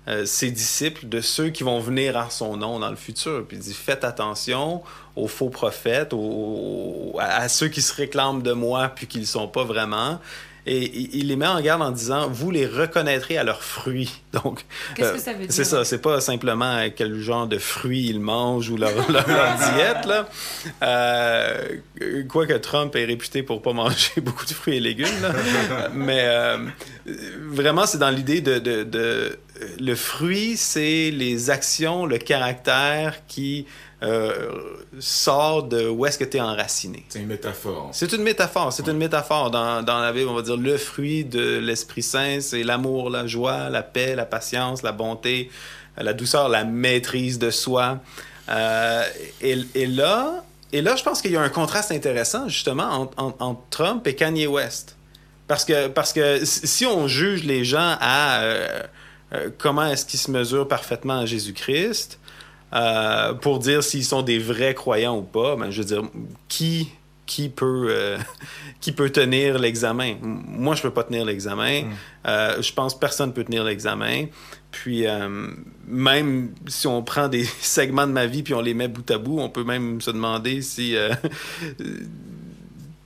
euh, 0.08 0.26
ses 0.26 0.50
disciples 0.50 1.08
de 1.08 1.20
ceux 1.20 1.50
qui 1.50 1.62
vont 1.62 1.78
venir 1.78 2.16
à 2.16 2.28
son 2.28 2.56
nom 2.56 2.80
dans 2.80 2.90
le 2.90 2.96
futur. 2.96 3.44
Puis 3.46 3.56
il 3.56 3.62
dit 3.62 3.74
Faites 3.74 4.02
attention 4.02 4.82
aux 5.14 5.28
faux 5.28 5.48
prophètes, 5.48 6.12
à, 7.20 7.48
ceux 7.48 7.68
qui 7.68 7.82
se 7.82 7.94
réclament 7.94 8.42
de 8.42 8.52
moi 8.52 8.88
puis 8.88 9.06
qui 9.06 9.18
ne 9.18 9.22
le 9.22 9.28
sont 9.28 9.46
pas 9.46 9.62
vraiment. 9.62 10.18
Et 10.64 11.16
il 11.18 11.28
les 11.28 11.36
met 11.36 11.46
en 11.46 11.60
garde 11.60 11.82
en 11.82 11.90
disant 11.90 12.28
vous 12.28 12.50
les 12.50 12.66
reconnaîtrez 12.66 13.36
à 13.36 13.42
leurs 13.42 13.64
fruits. 13.64 14.22
Donc, 14.32 14.64
qu'est-ce 14.94 15.10
que 15.10 15.16
euh, 15.16 15.18
ça 15.18 15.32
veut 15.32 15.40
dire? 15.40 15.52
C'est 15.52 15.64
ça. 15.64 15.84
C'est 15.84 15.98
pas 15.98 16.20
simplement 16.20 16.88
quel 16.94 17.18
genre 17.18 17.46
de 17.46 17.58
fruits 17.58 18.08
ils 18.08 18.20
mangent 18.20 18.70
ou 18.70 18.76
leur, 18.76 18.92
diète 19.74 20.06
là. 20.06 20.28
Euh, 20.82 21.76
Quoique 22.28 22.54
Trump 22.54 22.94
est 22.96 23.04
réputé 23.04 23.42
pour 23.42 23.62
pas 23.62 23.72
manger 23.72 24.12
beaucoup 24.22 24.44
de 24.44 24.52
fruits 24.52 24.76
et 24.76 24.80
légumes, 24.80 25.08
mais 25.94 26.22
euh, 26.22 26.58
vraiment 27.06 27.86
c'est 27.86 27.98
dans 27.98 28.10
l'idée 28.10 28.40
de, 28.40 28.58
de, 28.58 28.82
de 28.84 29.38
le 29.80 29.94
fruit, 29.94 30.56
c'est 30.56 31.10
les 31.10 31.50
actions, 31.50 32.06
le 32.06 32.18
caractère 32.18 33.26
qui 33.26 33.66
euh, 34.02 34.50
sort 34.98 35.62
de 35.62 35.88
où 35.88 36.04
est-ce 36.06 36.18
que 36.18 36.24
tu 36.24 36.36
es 36.36 36.40
enraciné. 36.40 37.04
C'est 37.08 37.20
une 37.20 37.28
métaphore. 37.28 37.90
C'est 37.92 38.12
une 38.12 38.22
métaphore. 38.22 38.72
C'est 38.72 38.88
une 38.88 38.96
métaphore. 38.96 39.50
Dans, 39.50 39.82
dans, 39.82 40.00
la 40.00 40.12
Bible, 40.12 40.28
on 40.28 40.34
va 40.34 40.42
dire 40.42 40.56
le 40.56 40.76
fruit 40.76 41.24
de 41.24 41.58
l'Esprit 41.58 42.02
Saint, 42.02 42.40
c'est 42.40 42.64
l'amour, 42.64 43.10
la 43.10 43.26
joie, 43.26 43.70
la 43.70 43.82
paix, 43.82 44.16
la 44.16 44.26
patience, 44.26 44.82
la 44.82 44.92
bonté, 44.92 45.50
la 45.96 46.12
douceur, 46.14 46.48
la 46.48 46.64
maîtrise 46.64 47.38
de 47.38 47.50
soi. 47.50 48.00
Euh, 48.48 49.04
et, 49.40 49.58
et, 49.74 49.86
là, 49.86 50.44
et 50.72 50.82
là, 50.82 50.96
je 50.96 51.04
pense 51.04 51.22
qu'il 51.22 51.30
y 51.30 51.36
a 51.36 51.40
un 51.40 51.48
contraste 51.48 51.92
intéressant, 51.92 52.48
justement, 52.48 53.08
entre, 53.16 53.58
Trump 53.70 54.06
et 54.06 54.16
Kanye 54.16 54.46
West. 54.46 54.96
Parce 55.46 55.64
que, 55.64 55.88
parce 55.88 56.12
que 56.12 56.44
si 56.44 56.86
on 56.86 57.06
juge 57.06 57.44
les 57.44 57.64
gens 57.64 57.96
à 58.00 58.40
euh, 58.40 59.50
comment 59.58 59.86
est-ce 59.86 60.06
qu'ils 60.06 60.20
se 60.20 60.30
mesurent 60.30 60.68
parfaitement 60.68 61.20
à 61.20 61.26
Jésus-Christ, 61.26 62.18
euh, 62.74 63.34
pour 63.34 63.58
dire 63.58 63.82
s'ils 63.82 64.04
sont 64.04 64.22
des 64.22 64.38
vrais 64.38 64.74
croyants 64.74 65.18
ou 65.18 65.22
pas. 65.22 65.56
Ben, 65.56 65.70
je 65.70 65.78
veux 65.78 65.86
dire, 65.86 66.02
qui, 66.48 66.90
qui, 67.26 67.48
peut, 67.48 67.86
euh, 67.90 68.18
qui 68.80 68.92
peut 68.92 69.10
tenir 69.10 69.58
l'examen? 69.58 70.14
Moi, 70.22 70.74
je 70.74 70.82
peux 70.82 70.90
pas 70.90 71.04
tenir 71.04 71.24
l'examen. 71.24 71.82
Hmm. 71.82 71.92
Euh, 72.26 72.62
je 72.62 72.72
pense 72.72 72.94
que 72.94 73.00
personne 73.00 73.32
peut 73.32 73.44
tenir 73.44 73.64
l'examen. 73.64 74.26
Puis, 74.70 75.04
même 75.86 76.54
si 76.66 76.86
on 76.86 77.02
prend 77.02 77.28
des 77.28 77.44
segments 77.60 78.06
de 78.06 78.12
ma 78.12 78.26
vie 78.26 78.42
puis 78.42 78.54
on 78.54 78.62
les 78.62 78.72
met 78.72 78.88
bout 78.88 79.10
à 79.10 79.18
bout, 79.18 79.38
on 79.38 79.50
peut 79.50 79.64
même 79.64 80.00
se 80.00 80.10
demander 80.10 80.62
si 80.62 80.96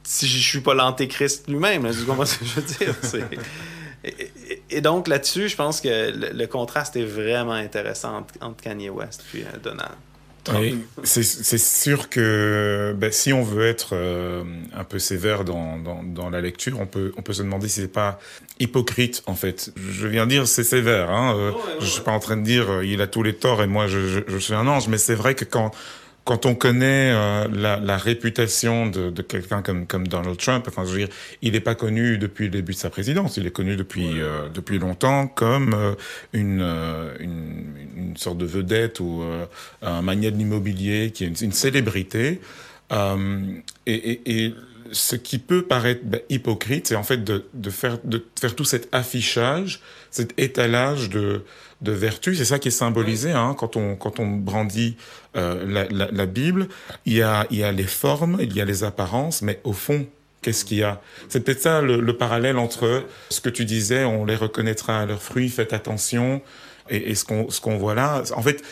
si 0.04 0.28
je 0.28 0.38
suis 0.38 0.60
pas 0.60 0.74
l'antéchrist 0.74 1.48
lui-même. 1.48 1.92
Je 1.92 2.04
veux 2.04 2.62
dire? 2.62 2.94
Et, 4.70 4.80
donc 4.80 5.08
là-dessus, 5.08 5.48
je 5.48 5.56
pense 5.56 5.80
que 5.80 6.12
le, 6.34 6.46
contraste 6.46 6.96
est 6.96 7.04
vraiment 7.04 7.52
intéressant 7.52 8.24
entre, 8.40 8.62
Kanye 8.62 8.90
West 8.90 9.24
et 9.34 9.42
euh, 9.42 9.58
Donald. 9.62 9.92
Oui, 10.54 10.78
c'est 11.02 11.24
sûr 11.58 12.08
que 12.08 12.94
ben, 12.96 13.10
si 13.10 13.32
on 13.32 13.42
veut 13.42 13.66
être 13.66 13.90
euh, 13.94 14.44
un 14.74 14.84
peu 14.84 15.00
sévère 15.00 15.42
dans, 15.42 15.76
dans, 16.04 16.30
la 16.30 16.40
lecture, 16.40 16.78
on 16.78 16.86
peut, 16.86 17.12
on 17.16 17.22
peut 17.22 17.32
se 17.32 17.42
demander 17.42 17.66
si 17.66 17.80
c'est 17.80 17.88
pas 17.88 18.20
hypocrite 18.60 19.24
en 19.26 19.34
fait. 19.34 19.72
Je 19.76 20.06
viens 20.06 20.24
dire 20.24 20.46
c'est 20.46 20.62
sévère. 20.62 21.10
Hein, 21.10 21.36
euh, 21.36 21.50
Je 21.80 21.86
suis 21.86 22.02
pas 22.02 22.12
en 22.12 22.20
train 22.20 22.36
de 22.36 22.44
dire 22.44 22.84
il 22.84 23.00
a 23.00 23.08
tous 23.08 23.24
les 23.24 23.34
torts 23.34 23.60
et 23.60 23.66
moi 23.66 23.88
je, 23.88 24.06
je, 24.06 24.20
je 24.28 24.38
suis 24.38 24.54
un 24.54 24.68
ange, 24.68 24.86
mais 24.86 24.98
c'est 24.98 25.16
vrai 25.16 25.34
que 25.34 25.44
quand 25.44 25.72
quand 26.26 26.44
on 26.44 26.56
connaît 26.56 27.12
euh, 27.14 27.46
la, 27.52 27.78
la, 27.78 27.96
réputation 27.96 28.86
de, 28.86 29.10
de 29.10 29.22
quelqu'un 29.22 29.62
comme, 29.62 29.86
comme 29.86 30.08
Donald 30.08 30.36
Trump, 30.36 30.66
enfin, 30.68 30.84
je 30.84 30.90
veux 30.90 30.98
dire, 30.98 31.08
il 31.40 31.52
n'est 31.52 31.60
pas 31.60 31.76
connu 31.76 32.18
depuis 32.18 32.46
le 32.46 32.50
début 32.50 32.72
de 32.72 32.78
sa 32.78 32.90
présidence. 32.90 33.36
Il 33.36 33.46
est 33.46 33.52
connu 33.52 33.76
depuis 33.76 34.20
euh, 34.20 34.48
depuis 34.52 34.80
longtemps 34.80 35.28
comme 35.28 35.72
euh, 35.72 35.94
une, 36.32 36.62
une, 37.20 37.76
une 37.96 38.16
sorte 38.16 38.38
de 38.38 38.44
vedette 38.44 38.98
ou 38.98 39.22
un 39.82 40.02
mania 40.02 40.32
de 40.32 40.36
l'immobilier 40.36 41.12
qui 41.12 41.24
est 41.24 41.28
une, 41.28 41.36
une 41.40 41.52
célébrité. 41.52 42.40
Et, 42.90 43.94
et, 43.94 44.44
et, 44.44 44.54
ce 44.92 45.16
qui 45.16 45.38
peut 45.38 45.62
paraître 45.62 46.02
ben, 46.04 46.20
hypocrite, 46.28 46.88
c'est 46.88 46.96
en 46.96 47.02
fait 47.02 47.24
de, 47.24 47.44
faire 47.70 47.98
tout 48.56 48.64
cet 48.64 48.88
affichage, 48.92 49.80
cet 50.10 50.38
étalage 50.38 51.10
de 51.10 51.42
de 51.82 51.92
vertu. 51.92 52.34
C'est 52.34 52.44
ça 52.44 52.58
qui 52.58 52.68
est 52.68 52.72
symbolisé 52.72 53.32
hein, 53.32 53.54
quand 53.58 53.76
on 53.76 54.26
brandit 54.26 54.96
euh, 55.36 55.86
la, 55.90 56.26
Bible. 56.26 56.68
Il 57.04 57.14
y 57.14 57.22
a 57.22 57.46
les 57.50 57.84
formes, 57.84 58.38
il 58.40 58.54
y 58.54 58.60
a 58.60 58.64
les 58.64 58.84
apparences, 58.84 59.42
mais 59.42 59.60
au 59.64 59.72
fond, 59.72 60.06
qu'est-ce 60.42 60.64
qu'il 60.64 60.78
y 60.78 60.82
a? 60.82 61.00
C'est 61.28 61.40
peut-être 61.40 61.60
ça 61.60 61.82
le, 61.82 62.00
le, 62.00 62.16
parallèle 62.16 62.58
entre 62.58 63.04
ce 63.30 63.40
que 63.40 63.50
tu 63.50 63.64
disais, 63.64 64.04
on 64.04 64.24
les 64.24 64.36
reconnaîtra 64.36 65.00
à 65.00 65.06
leurs 65.06 65.22
fruits. 65.22 65.48
Faites 65.48 65.72
attention. 65.72 66.40
Et, 66.88 67.10
et 67.10 67.14
ce 67.14 67.24
qu'on 67.24 67.50
ce 67.50 67.60
qu'on 67.60 67.76
voit 67.76 67.94
là, 67.94 68.22
en 68.34 68.42
fait. 68.42 68.62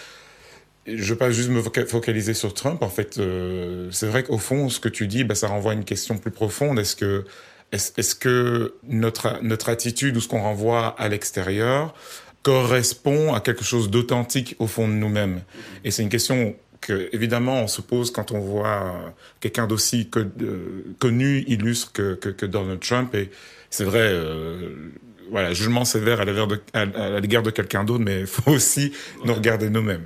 Je 0.87 1.13
veux 1.13 1.19
pas 1.19 1.31
juste 1.31 1.49
me 1.49 1.63
focaliser 1.63 2.35
sur 2.35 2.53
Trump. 2.53 2.83
En 2.83 2.91
fait, 2.91 3.19
euh, 3.19 3.89
c'est 3.91 4.07
vrai 4.07 4.23
qu'au 4.23 4.39
fond, 4.39 4.69
ce 4.69 4.81
que 4.81 4.89
tu 4.89 5.07
dis, 5.07 5.25
bah, 5.25 5.35
ça 5.35 5.49
renvoie 5.49 5.73
à 5.73 5.75
une 5.75 5.85
question 5.85 6.19
plus 6.19 6.31
profonde. 6.31 6.79
Est-ce 6.79 6.97
que 6.97 7.25
est-ce 7.73 8.15
que 8.15 8.75
notre, 8.85 9.43
notre 9.43 9.69
attitude 9.69 10.17
ou 10.17 10.21
ce 10.21 10.29
qu'on 10.29 10.43
renvoie 10.43 10.95
à 10.99 11.09
l'extérieur 11.09 11.95
correspond 12.43 13.35
à 13.35 13.41
quelque 13.41 13.65
chose 13.65 13.91
d'authentique 13.91 14.55
au 14.61 14.69
fond 14.69 14.87
de 14.87 14.93
nous-mêmes? 14.93 15.41
Et 15.83 15.91
c'est 15.91 16.03
une 16.03 16.09
question 16.09 16.55
que, 16.81 17.09
évidemment, 17.13 17.63
on 17.63 17.67
se 17.67 17.81
pose 17.81 18.13
quand 18.13 18.31
on 18.31 18.39
voit 18.39 19.15
quelqu'un 19.41 19.67
d'aussi 19.67 20.09
euh, 20.17 20.95
connu, 20.99 21.45
illustre 21.49 21.93
que, 21.93 22.15
que, 22.15 22.29
que, 22.29 22.47
Donald 22.47 22.81
Trump. 22.81 23.15
Et 23.15 23.31
c'est 23.71 23.85
vrai, 23.85 24.03
euh, 24.03 24.93
voilà, 25.31 25.53
jugement 25.53 25.85
sévère 25.85 26.21
à 26.21 26.25
l'égard 26.25 26.47
de, 26.47 26.61
à, 26.73 27.21
de 27.43 27.51
quelqu'un 27.51 27.85
d'autre, 27.85 28.05
mais 28.05 28.21
il 28.21 28.27
faut 28.27 28.51
aussi 28.51 28.93
nous 29.25 29.35
regarder 29.35 29.71
nous-mêmes. 29.71 30.05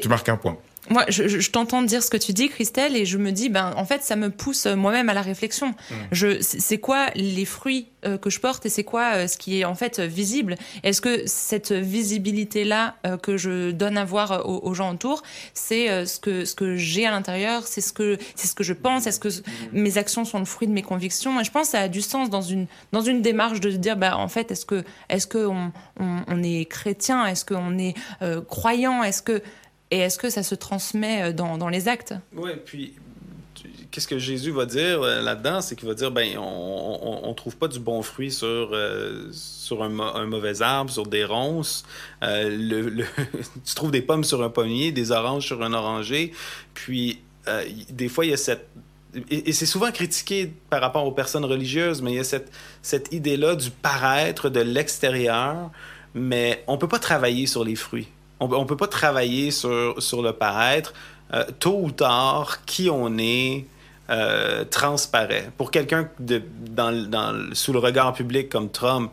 tu 0.00 0.08
marques 0.08 0.28
un 0.28 0.36
point. 0.36 0.58
Moi, 0.90 1.04
je, 1.08 1.28
je 1.28 1.50
t'entends 1.50 1.82
dire 1.82 2.02
ce 2.02 2.10
que 2.10 2.16
tu 2.16 2.32
dis, 2.32 2.48
Christelle, 2.48 2.96
et 2.96 3.04
je 3.04 3.18
me 3.18 3.32
dis, 3.32 3.48
ben, 3.48 3.72
en 3.76 3.84
fait, 3.84 4.02
ça 4.02 4.16
me 4.16 4.30
pousse 4.30 4.66
moi-même 4.66 5.08
à 5.08 5.14
la 5.14 5.22
réflexion. 5.22 5.68
Mm. 5.68 5.94
Je, 6.12 6.40
c'est 6.40 6.78
quoi 6.78 7.08
les 7.14 7.44
fruits 7.44 7.88
euh, 8.06 8.16
que 8.16 8.30
je 8.30 8.38
porte 8.38 8.64
et 8.64 8.68
c'est 8.68 8.84
quoi 8.84 9.14
euh, 9.14 9.26
ce 9.26 9.36
qui 9.36 9.58
est 9.58 9.64
en 9.64 9.74
fait 9.74 9.98
visible? 9.98 10.54
Est-ce 10.84 11.00
que 11.00 11.22
cette 11.26 11.72
visibilité-là 11.72 12.94
euh, 13.04 13.16
que 13.16 13.36
je 13.36 13.72
donne 13.72 13.98
à 13.98 14.04
voir 14.04 14.48
aux, 14.48 14.72
gens 14.72 14.92
autour, 14.92 15.24
c'est 15.52 16.06
ce 16.06 16.20
que 16.20 16.44
ce 16.44 16.54
que 16.54 16.76
j'ai 16.76 17.06
à 17.06 17.10
l'intérieur, 17.10 17.66
c'est 17.66 17.80
ce 17.80 17.92
que 17.92 18.16
c'est 18.36 18.46
ce 18.46 18.54
que 18.54 18.62
je 18.62 18.72
pense, 18.72 19.08
est-ce 19.08 19.18
que 19.18 19.28
mes 19.72 19.98
actions 19.98 20.24
sont 20.24 20.38
le 20.38 20.44
fruit 20.44 20.68
de 20.68 20.72
mes 20.72 20.82
convictions? 20.82 21.40
Et 21.40 21.44
je 21.44 21.50
pense 21.50 21.66
que 21.66 21.72
ça 21.72 21.80
a 21.80 21.88
du 21.88 22.00
sens 22.00 22.30
dans 22.30 22.42
une 22.42 22.66
dans 22.92 23.00
une 23.00 23.20
démarche 23.20 23.58
de 23.58 23.70
dire, 23.70 23.96
ben, 23.96 24.14
en 24.14 24.28
fait, 24.28 24.52
est-ce 24.52 24.64
que 24.64 24.84
est-ce 25.08 25.26
que 25.26 25.46
on, 25.46 25.72
on, 25.98 26.20
on 26.28 26.42
est 26.44 26.66
chrétien, 26.66 27.26
est-ce 27.26 27.44
qu'on 27.44 27.78
est 27.78 27.94
croyant, 28.46 29.02
est-ce 29.02 29.22
que 29.22 29.42
et 29.90 29.98
est-ce 29.98 30.18
que 30.18 30.30
ça 30.30 30.42
se 30.42 30.54
transmet 30.54 31.32
dans, 31.32 31.58
dans 31.58 31.68
les 31.68 31.88
actes? 31.88 32.14
Oui, 32.34 32.50
puis 32.64 32.94
qu'est-ce 33.90 34.08
que 34.08 34.18
Jésus 34.18 34.50
va 34.50 34.66
dire 34.66 35.00
là-dedans? 35.00 35.60
C'est 35.60 35.76
qu'il 35.76 35.88
va 35.88 35.94
dire, 35.94 36.10
ben, 36.10 36.36
on 36.38 37.26
ne 37.26 37.34
trouve 37.34 37.56
pas 37.56 37.68
du 37.68 37.78
bon 37.78 38.02
fruit 38.02 38.30
sur, 38.30 38.76
sur 39.32 39.82
un, 39.82 40.26
mauvais 40.26 40.62
arbre, 40.62 40.90
sur 40.90 41.06
des 41.06 41.24
ronces. 41.24 41.84
tu 42.22 43.74
trouves 43.74 43.90
des 43.90 44.02
pommes 44.02 44.24
sur 44.24 44.42
un 44.42 44.50
pommier, 44.50 44.92
des 44.92 45.10
oranges 45.10 45.46
sur 45.46 45.62
un 45.62 45.72
oranger. 45.72 46.32
Puis, 46.74 47.20
des 47.90 48.08
fois, 48.08 48.26
il 48.26 48.30
y 48.30 48.34
a 48.34 48.36
cette 48.36 48.68
et, 49.30 49.52
c'est 49.52 49.66
souvent 49.66 49.90
critiqué 49.90 50.52
par 50.70 50.80
rapport 50.80 51.06
aux 51.06 51.12
personnes 51.12 51.44
religieuses, 51.44 52.02
mais 52.02 52.12
il 52.12 52.16
y 52.16 52.20
a 52.20 52.24
cette, 52.24 52.50
cette 52.82 53.12
idée-là 53.12 53.56
du 53.56 53.70
paraître 53.70 54.48
de 54.50 54.60
l'extérieur, 54.60 55.70
mais 56.14 56.62
on 56.66 56.74
ne 56.74 56.78
peut 56.78 56.88
pas 56.88 56.98
travailler 56.98 57.46
sur 57.46 57.64
les 57.64 57.74
fruits. 57.74 58.08
On 58.40 58.48
ne 58.48 58.64
peut 58.64 58.76
pas 58.76 58.86
travailler 58.86 59.50
sur, 59.50 60.00
sur 60.02 60.22
le 60.22 60.32
paraître. 60.32 60.92
Euh, 61.34 61.44
tôt 61.58 61.80
ou 61.82 61.90
tard, 61.90 62.64
qui 62.64 62.88
on 62.88 63.18
est 63.18 63.66
euh, 64.08 64.64
transparaît. 64.64 65.50
Pour 65.58 65.70
quelqu'un 65.70 66.08
dans, 66.18 67.06
dans, 67.06 67.54
sous 67.54 67.72
le 67.72 67.78
regard 67.78 68.14
public 68.14 68.48
comme 68.48 68.70
Trump, 68.70 69.12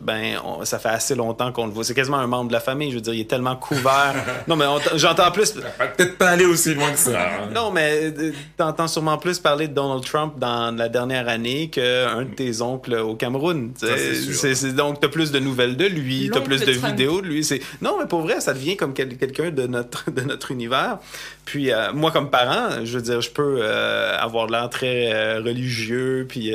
ben, 0.00 0.36
ça 0.64 0.78
fait 0.78 0.88
assez 0.88 1.14
longtemps 1.14 1.52
qu'on 1.52 1.66
le 1.66 1.72
voit. 1.72 1.84
C'est 1.84 1.94
quasiment 1.94 2.16
un 2.16 2.26
membre 2.26 2.48
de 2.48 2.54
la 2.54 2.60
famille. 2.60 2.90
Je 2.90 2.96
veux 2.96 3.00
dire, 3.02 3.12
il 3.12 3.20
est 3.20 3.28
tellement 3.28 3.56
couvert. 3.56 4.14
non, 4.48 4.56
mais 4.56 4.64
j'entends 4.94 5.30
plus. 5.30 5.52
Peut-être 5.52 6.16
pas 6.16 6.30
aller 6.30 6.46
aussi 6.46 6.74
loin 6.74 6.90
que 6.90 6.98
ça. 6.98 7.20
Hein. 7.20 7.50
non, 7.54 7.70
mais 7.70 8.10
euh, 8.18 8.32
t'entends 8.56 8.88
sûrement 8.88 9.18
plus 9.18 9.38
parler 9.38 9.68
de 9.68 9.74
Donald 9.74 10.02
Trump 10.02 10.34
dans 10.38 10.74
la 10.74 10.88
dernière 10.88 11.28
année 11.28 11.68
qu'un 11.68 12.22
de 12.22 12.34
tes 12.34 12.62
oncles 12.62 12.94
au 12.94 13.14
Cameroun. 13.14 13.72
C'est 13.76 14.74
donc 14.74 15.00
t'as 15.00 15.08
plus 15.08 15.32
de 15.32 15.38
nouvelles 15.38 15.76
de 15.76 15.84
lui, 15.86 16.30
t'as 16.32 16.40
plus 16.40 16.60
de, 16.60 16.72
vidéos 16.72 17.20
de 17.20 17.26
lui. 17.26 17.48
Non, 17.82 17.96
mais 18.00 18.06
pour 18.06 18.22
vrai, 18.22 18.40
ça 18.40 18.54
devient 18.54 18.76
comme 18.76 18.94
quelqu'un 18.94 19.50
de 19.50 19.66
notre 19.66 20.10
de 20.10 20.22
notre 20.22 20.50
univers. 20.50 20.98
Puis 21.44 21.72
euh, 21.72 21.92
moi, 21.92 22.10
comme 22.10 22.30
parent, 22.30 22.84
je 22.84 22.96
veux 22.96 23.02
dire, 23.02 23.20
je 23.20 23.30
peux 23.30 23.58
euh, 23.60 24.16
avoir 24.18 24.46
l'air 24.46 24.70
très 24.70 25.38
religieux, 25.38 26.24
puis 26.26 26.54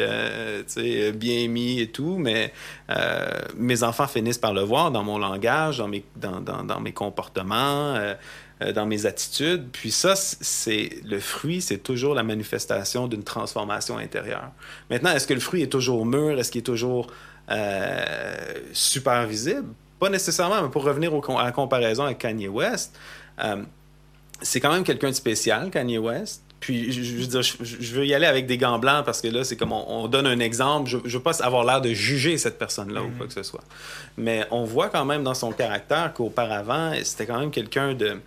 bien 1.14 1.48
mis 1.48 1.80
et 1.80 1.88
tout, 1.88 2.18
mais 2.18 2.52
mes 3.58 3.84
enfants 3.84 4.08
finissent 4.08 4.38
par 4.38 4.54
le 4.54 4.62
voir 4.62 4.92
dans 4.92 5.04
mon 5.04 5.18
langage, 5.18 5.78
dans 5.78 5.88
mes, 5.88 6.04
dans, 6.16 6.42
dans, 6.42 6.80
mes 6.80 6.92
comportements, 6.92 7.96
euh, 7.96 8.14
euh, 8.62 8.72
dans 8.72 8.86
mes 8.86 9.06
attitudes. 9.06 9.68
Puis 9.72 9.92
ça, 9.92 10.16
c'est 10.16 10.90
le 11.04 11.20
fruit, 11.20 11.62
c'est 11.62 11.80
toujours 11.80 12.14
la 12.16 12.24
manifestation 12.24 13.08
d'une 13.08 13.24
transformation 13.24 13.98
intérieure. 13.98 14.52
Maintenant, 14.90 15.12
est-ce 15.12 15.28
que 15.28 15.34
le 15.34 15.40
fruit 15.40 15.62
est 15.62 15.72
toujours 15.72 16.06
mûr? 16.06 16.40
Est-ce 16.40 16.52
qu'il 16.52 16.60
est 16.60 16.64
toujours 16.64 17.08
euh, 17.50 18.06
super 18.74 19.26
visible? 19.28 19.68
Pas 20.00 20.10
nécessairement, 20.10 20.62
mais 20.62 20.70
pour 20.70 20.84
revenir 20.84 21.12
à 21.14 21.44
la 21.44 21.52
comparaison 21.52 22.04
avec 22.04 22.18
Kanye 22.18 22.50
West, 22.50 22.98
c'est 24.42 24.60
quand 24.60 24.72
même 24.72 24.84
quelqu'un 24.84 25.10
de 25.10 25.16
spécial, 25.16 25.70
Kanye 25.72 25.98
West. 25.98 26.45
Puis, 26.66 26.92
je, 26.92 27.18
veux 27.18 27.28
dire, 27.28 27.44
je, 27.44 27.94
veux 27.94 28.08
y 28.08 28.16
aller 28.16 28.26
avec 28.26 28.48
des 28.48 28.58
gants 28.58 28.80
blancs 28.80 29.06
parce 29.06 29.22
que 29.22 29.28
là, 29.28 29.44
c'est 29.44 29.56
comme 29.56 29.72
on, 29.72 30.08
donne 30.08 30.26
un 30.26 30.40
exemple. 30.40 30.90
Je, 30.90 30.98
ne 30.98 31.08
veux 31.08 31.20
pas 31.20 31.44
avoir 31.44 31.64
l'air 31.64 31.80
de 31.80 31.94
juger 31.94 32.40
cette 32.40 32.58
personne-là 32.58 33.04
ou 33.04 33.10
mm-hmm. 33.10 33.18
quoi 33.18 33.28
que 33.28 33.34
ce 33.34 33.44
soit. 33.44 33.64
Mais 34.18 34.48
on 34.50 34.64
voit 34.64 34.90
quand 34.90 35.06
même 35.06 35.22
dans 35.22 35.36
son 35.36 35.52
caractère 35.52 36.12
qu'auparavant, 36.16 36.94
c'était 37.04 37.28
quand 37.28 37.40
même 37.40 37.52
quelqu'un 37.52 37.94
de 37.94 38.18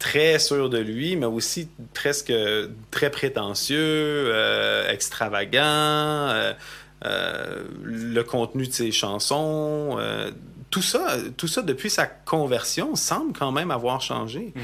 très 0.00 0.40
sûr 0.40 0.68
de 0.68 0.78
lui, 0.78 1.14
mais 1.14 1.26
aussi 1.26 1.68
presque 1.94 2.32
très 2.90 3.10
prétentieux, 3.10 3.78
euh, 3.78 4.90
extravagant. 4.90 5.62
Euh, 5.62 6.52
euh, 7.04 7.62
le 7.84 8.22
contenu 8.24 8.66
de 8.66 8.72
ses 8.72 8.90
chansons, 8.90 9.96
tout 10.70 10.82
ça, 10.82 11.18
tout 11.36 11.46
ça 11.46 11.62
depuis 11.62 11.88
sa 11.88 12.06
conversion 12.06 12.96
semble 12.96 13.32
quand 13.32 13.52
même 13.52 13.70
avoir 13.70 14.00
changé. 14.00 14.52
Mm. 14.56 14.60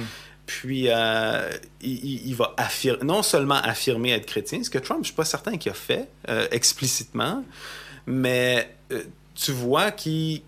Puis, 0.51 0.87
euh, 0.89 1.49
il, 1.81 2.35
va 2.35 2.55
affirmer, 2.57 3.05
non 3.05 3.23
seulement 3.23 3.55
affirmer 3.55 4.11
être 4.11 4.27
chrétien, 4.27 4.61
ce 4.65 4.69
que 4.69 4.79
Trump, 4.79 4.99
je 4.99 5.03
ne 5.03 5.05
suis 5.05 5.15
pas 5.15 5.25
certain 5.25 5.57
qu'il 5.57 5.71
a 5.71 5.77
fait 5.77 6.09
euh, 6.29 6.49
explicitement, 6.51 7.45
mais 8.05 8.69
euh, 8.91 9.05
tu 9.37 9.53
vois 9.53 9.93
qu'il 9.93 10.43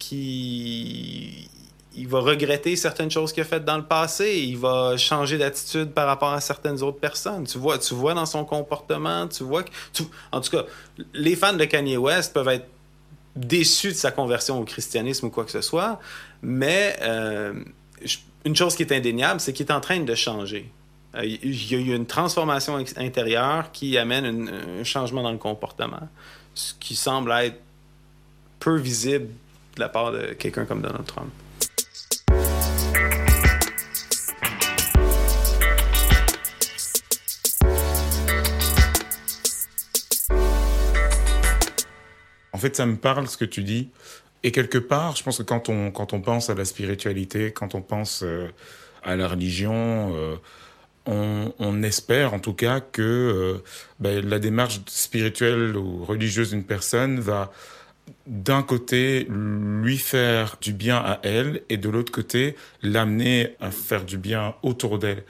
il 1.94 2.08
va 2.08 2.18
regretter 2.18 2.74
certaines 2.74 3.12
choses 3.12 3.32
qu'il 3.32 3.44
a 3.44 3.46
faites 3.46 3.64
dans 3.64 3.76
le 3.76 3.84
passé, 3.84 4.42
il 4.44 4.58
va 4.58 4.96
changer 4.96 5.38
d'attitude 5.38 5.92
par 5.92 6.08
rapport 6.08 6.32
à 6.32 6.40
certaines 6.40 6.82
autres 6.82 6.98
personnes. 6.98 7.46
Tu 7.46 7.58
vois, 7.58 7.78
tu 7.78 7.94
vois 7.94 8.14
dans 8.14 8.26
son 8.26 8.44
comportement, 8.44 9.28
tu 9.28 9.44
vois 9.44 9.62
que... 9.62 9.70
en 10.32 10.40
tout 10.40 10.50
cas, 10.50 10.64
les 11.14 11.36
fans 11.36 11.52
de 11.52 11.64
Kanye 11.64 11.96
West 11.96 12.34
peuvent 12.34 12.48
être 12.48 12.66
déçus 13.36 13.92
de 13.92 13.96
sa 13.96 14.10
conversion 14.10 14.58
au 14.58 14.64
christianisme 14.64 15.26
ou 15.26 15.30
quoi 15.30 15.44
que 15.44 15.52
ce 15.52 15.60
soit, 15.60 16.00
mais 16.42 16.98
je, 18.04 18.16
une 18.44 18.56
chose 18.56 18.74
qui 18.74 18.82
est 18.82 18.92
indéniable, 18.92 19.40
c'est 19.40 19.52
qu'il 19.52 19.66
est 19.66 19.72
en 19.72 19.80
train 19.80 20.00
de 20.00 20.14
changer. 20.14 20.70
Euh, 21.14 21.24
il 21.24 21.70
y 21.70 21.74
a 21.74 21.78
eu 21.78 21.94
une 21.94 22.06
transformation 22.06 22.82
intérieure 22.96 23.70
qui 23.72 23.98
amène 23.98 24.48
un 24.80 24.84
changement 24.84 25.22
dans 25.22 25.32
le 25.32 25.38
comportement, 25.38 26.08
ce 26.54 26.74
qui 26.80 26.96
semble 26.96 27.30
être 27.32 27.60
peu 28.58 28.76
visible 28.76 29.28
de 29.76 29.80
la 29.80 29.88
part 29.88 30.12
de 30.12 30.32
quelqu'un 30.34 30.64
comme 30.64 30.82
Donald 30.82 31.06
Trump. 31.06 31.30
En 42.54 42.58
fait, 42.58 42.76
ça 42.76 42.86
me 42.86 42.96
parle 42.96 43.26
ce 43.28 43.36
que 43.36 43.44
tu 43.44 43.62
dis. 43.62 43.90
Et 44.44 44.50
quelque 44.50 44.78
part, 44.78 45.16
je 45.16 45.22
pense 45.22 45.38
que 45.38 45.42
quand 45.42 45.68
on, 45.68 45.90
quand 45.90 46.12
on 46.12 46.20
pense 46.20 46.50
à 46.50 46.54
la 46.54 46.64
spiritualité, 46.64 47.52
quand 47.52 47.74
on 47.74 47.82
pense 47.82 48.22
euh, 48.22 48.48
à 49.04 49.14
la 49.14 49.28
religion, 49.28 50.12
euh, 50.16 50.36
on, 51.06 51.52
on, 51.58 51.82
espère 51.82 52.34
en 52.34 52.38
tout 52.38 52.54
cas 52.54 52.80
que 52.80 53.02
euh, 53.02 53.62
ben, 54.00 54.28
la 54.28 54.38
démarche 54.38 54.80
spirituelle 54.86 55.76
ou 55.76 56.04
religieuse 56.04 56.50
d'une 56.50 56.64
personne 56.64 57.20
va 57.20 57.52
d'un 58.26 58.62
côté 58.62 59.26
lui 59.30 59.96
faire 59.96 60.56
du 60.60 60.72
bien 60.72 60.96
à 60.96 61.20
elle 61.22 61.62
et 61.68 61.76
de 61.76 61.88
l'autre 61.88 62.10
côté 62.10 62.56
l'amener 62.82 63.54
à 63.60 63.70
faire 63.70 64.04
du 64.04 64.18
bien 64.18 64.54
autour 64.62 64.98
d'elle. 64.98 65.24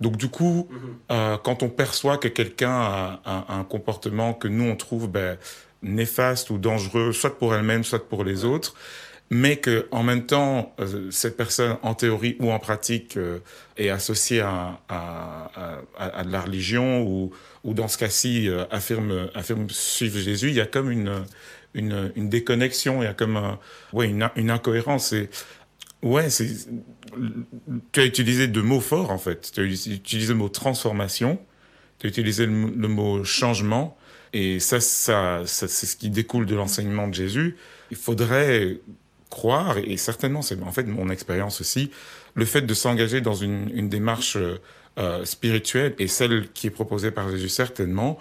Donc 0.00 0.16
du 0.16 0.28
coup, 0.28 0.68
mm-hmm. 1.10 1.38
quand 1.42 1.62
on 1.62 1.68
perçoit 1.70 2.18
que 2.18 2.28
quelqu'un 2.28 2.70
a, 2.70 3.20
a, 3.24 3.54
un 3.54 3.64
comportement 3.64 4.34
que 4.34 4.46
nous 4.46 4.64
on 4.64 4.76
trouve 4.76 5.08
ben, 5.10 5.38
néfaste 5.82 6.50
ou 6.50 6.58
dangereux, 6.58 7.12
soit 7.12 7.38
pour 7.38 7.54
elle-même, 7.54 7.84
soit 7.84 8.08
pour 8.08 8.24
les 8.24 8.44
autres, 8.44 8.74
mais 9.30 9.56
que 9.56 9.86
en 9.90 10.02
même 10.02 10.24
temps, 10.26 10.74
euh, 10.80 11.10
cette 11.10 11.36
personne, 11.36 11.76
en 11.82 11.94
théorie 11.94 12.36
ou 12.40 12.50
en 12.50 12.58
pratique, 12.58 13.16
euh, 13.16 13.40
est 13.76 13.90
associée 13.90 14.40
à, 14.40 14.80
à, 14.88 15.50
à, 15.98 16.18
à, 16.18 16.24
de 16.24 16.32
la 16.32 16.40
religion 16.40 17.02
ou, 17.02 17.30
ou 17.62 17.74
dans 17.74 17.88
ce 17.88 17.98
cas-ci, 17.98 18.48
euh, 18.48 18.64
affirme, 18.70 19.28
affirme 19.34 19.68
suivre 19.68 20.18
Jésus, 20.18 20.48
il 20.48 20.54
y 20.54 20.60
a 20.60 20.66
comme 20.66 20.90
une, 20.90 21.24
une, 21.74 22.10
une 22.16 22.30
déconnexion, 22.30 23.02
il 23.02 23.04
y 23.04 23.08
a 23.08 23.14
comme 23.14 23.36
un, 23.36 23.58
ouais, 23.92 24.08
une, 24.08 24.30
une 24.36 24.50
incohérence. 24.50 25.12
Et, 25.12 25.28
ouais, 26.02 26.30
c'est, 26.30 26.48
tu 27.92 28.00
as 28.00 28.06
utilisé 28.06 28.48
deux 28.48 28.62
mots 28.62 28.80
forts, 28.80 29.10
en 29.10 29.18
fait. 29.18 29.50
Tu 29.52 29.60
as 29.60 29.64
utilisé 29.64 30.32
le 30.32 30.38
mot 30.38 30.48
transformation, 30.48 31.38
tu 31.98 32.06
as 32.06 32.08
utilisé 32.08 32.46
le 32.46 32.88
mot 32.88 33.24
changement, 33.24 33.97
et 34.32 34.60
ça, 34.60 34.80
ça, 34.80 35.42
c'est 35.46 35.68
ce 35.68 35.96
qui 35.96 36.10
découle 36.10 36.46
de 36.46 36.54
l'enseignement 36.54 37.08
de 37.08 37.14
Jésus. 37.14 37.56
Il 37.90 37.96
faudrait 37.96 38.78
croire, 39.30 39.78
et 39.78 39.96
certainement, 39.96 40.42
c'est 40.42 40.60
en 40.62 40.72
fait 40.72 40.84
mon 40.84 41.10
expérience 41.10 41.60
aussi, 41.60 41.90
le 42.34 42.44
fait 42.44 42.62
de 42.62 42.74
s'engager 42.74 43.20
dans 43.20 43.34
une, 43.34 43.88
démarche 43.88 44.36
euh, 44.98 45.24
spirituelle, 45.24 45.94
et 45.98 46.08
celle 46.08 46.48
qui 46.52 46.66
est 46.66 46.70
proposée 46.70 47.10
par 47.10 47.30
Jésus 47.30 47.48
certainement, 47.48 48.18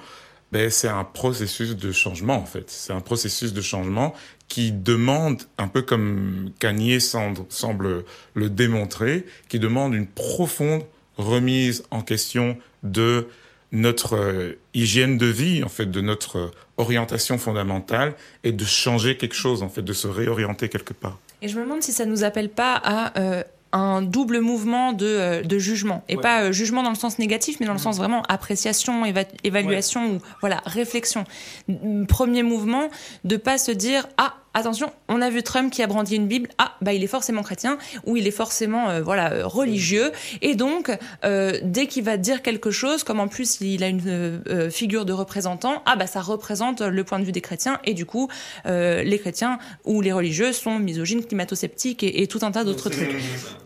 ben, 0.52 0.70
c'est 0.70 0.88
un 0.88 1.04
processus 1.04 1.76
de 1.76 1.92
changement 1.92 2.36
en 2.36 2.46
fait. 2.46 2.70
C'est 2.70 2.94
un 2.94 3.02
processus 3.02 3.52
de 3.52 3.62
changement 3.62 4.14
qui 4.48 4.72
demande, 4.72 5.44
un 5.58 5.68
peu 5.68 5.82
comme 5.82 6.52
Kanye 6.60 7.00
semble 7.02 8.06
le 8.34 8.50
démontrer, 8.50 9.26
qui 9.50 9.60
demande 9.60 9.94
une 9.94 10.08
profonde 10.08 10.84
remise 11.18 11.84
en 11.92 12.02
question 12.02 12.58
de 12.84 13.28
notre 13.72 14.16
euh, 14.16 14.60
hygiène 14.74 15.18
de 15.18 15.26
vie, 15.26 15.64
en 15.64 15.70
fait, 15.70 15.86
de 15.86 16.02
notre 16.02 16.38
euh, 16.38 16.52
orientation 16.78 17.38
fondamentale, 17.38 18.14
et 18.44 18.52
de 18.52 18.66
changer 18.66 19.18
quelque 19.18 19.36
chose, 19.36 19.64
en 19.64 19.70
fait, 19.70 19.82
de 19.82 19.94
se 19.94 20.08
réorienter 20.08 20.70
quelque 20.70 20.94
part. 20.94 21.18
Et 21.42 21.48
je 21.48 21.58
me 21.58 21.64
demande 21.64 21.84
si 21.84 21.92
ça 21.92 22.06
ne 22.06 22.12
nous 22.12 22.24
appelle 22.24 22.50
pas 22.50 22.76
à 22.76 23.20
euh, 23.20 23.44
un 23.74 24.02
double 24.02 24.40
mouvement 24.40 24.94
de, 24.94 25.44
de 25.44 25.60
jugement. 25.60 26.04
Et 26.08 26.16
pas 26.16 26.52
jugement 26.52 26.82
dans 26.84 26.90
le 26.90 26.96
sens 26.96 27.20
négatif, 27.20 27.58
mais 27.60 27.66
dans 27.66 27.74
le 27.74 27.80
sens 27.80 27.98
vraiment 27.98 28.24
appréciation, 28.24 29.04
évaluation 29.44 30.16
ou 30.16 30.22
voilà, 30.40 30.62
réflexion. 30.66 31.26
Premier 32.08 32.44
mouvement, 32.44 32.90
de 33.24 33.36
pas 33.36 33.58
se 33.58 33.72
dire 33.72 34.08
Ah, 34.18 34.36
attention, 34.54 34.92
on 35.08 35.22
a 35.22 35.30
vu 35.30 35.44
Trump 35.44 35.72
qui 35.72 35.84
a 35.84 35.88
brandi 35.88 36.16
une 36.16 36.28
Bible, 36.28 36.50
ah, 36.58 36.74
bah 36.82 36.94
il 36.94 37.04
est 37.04 37.08
forcément 37.08 37.44
chrétien, 37.44 37.78
ou 38.06 38.18
il 38.18 38.28
est 38.28 38.32
forcément 38.32 38.90
euh, 38.90 39.02
voilà 39.02 39.34
euh, 39.34 39.48
religieux, 39.48 40.12
et 40.42 40.56
donc 40.56 40.92
euh, 41.24 41.60
dès 41.64 41.88
qu'il 41.88 42.04
va 42.04 42.18
dire 42.18 42.42
quelque 42.42 42.72
chose, 42.72 43.04
comme 43.04 43.20
en 43.20 43.28
plus 43.28 43.62
il 43.62 43.84
a 43.84 43.88
une 43.88 44.42
figure 44.72 45.06
de 45.06 45.14
représentant, 45.14 45.82
ah 45.86 45.96
bah 45.96 46.08
ça 46.08 46.22
représente 46.22 46.82
le 46.82 47.04
point 47.04 47.20
de 47.20 47.26
vue 47.26 47.32
des 47.32 47.42
chrétiens, 47.42 47.80
et 47.86 47.94
du 47.94 48.06
coup 48.06 48.30
les 48.66 49.20
chrétiens 49.20 49.60
ou 49.86 50.02
les 50.02 50.12
religieux 50.12 50.54
sont 50.54 50.80
misogynes, 50.80 51.24
climato-sceptiques 51.24 52.04
et, 52.04 52.28
tout 52.28 52.40
un 52.42 52.52
tas 52.52 52.64
d'autres 52.64 52.90
trucs. 52.90 53.16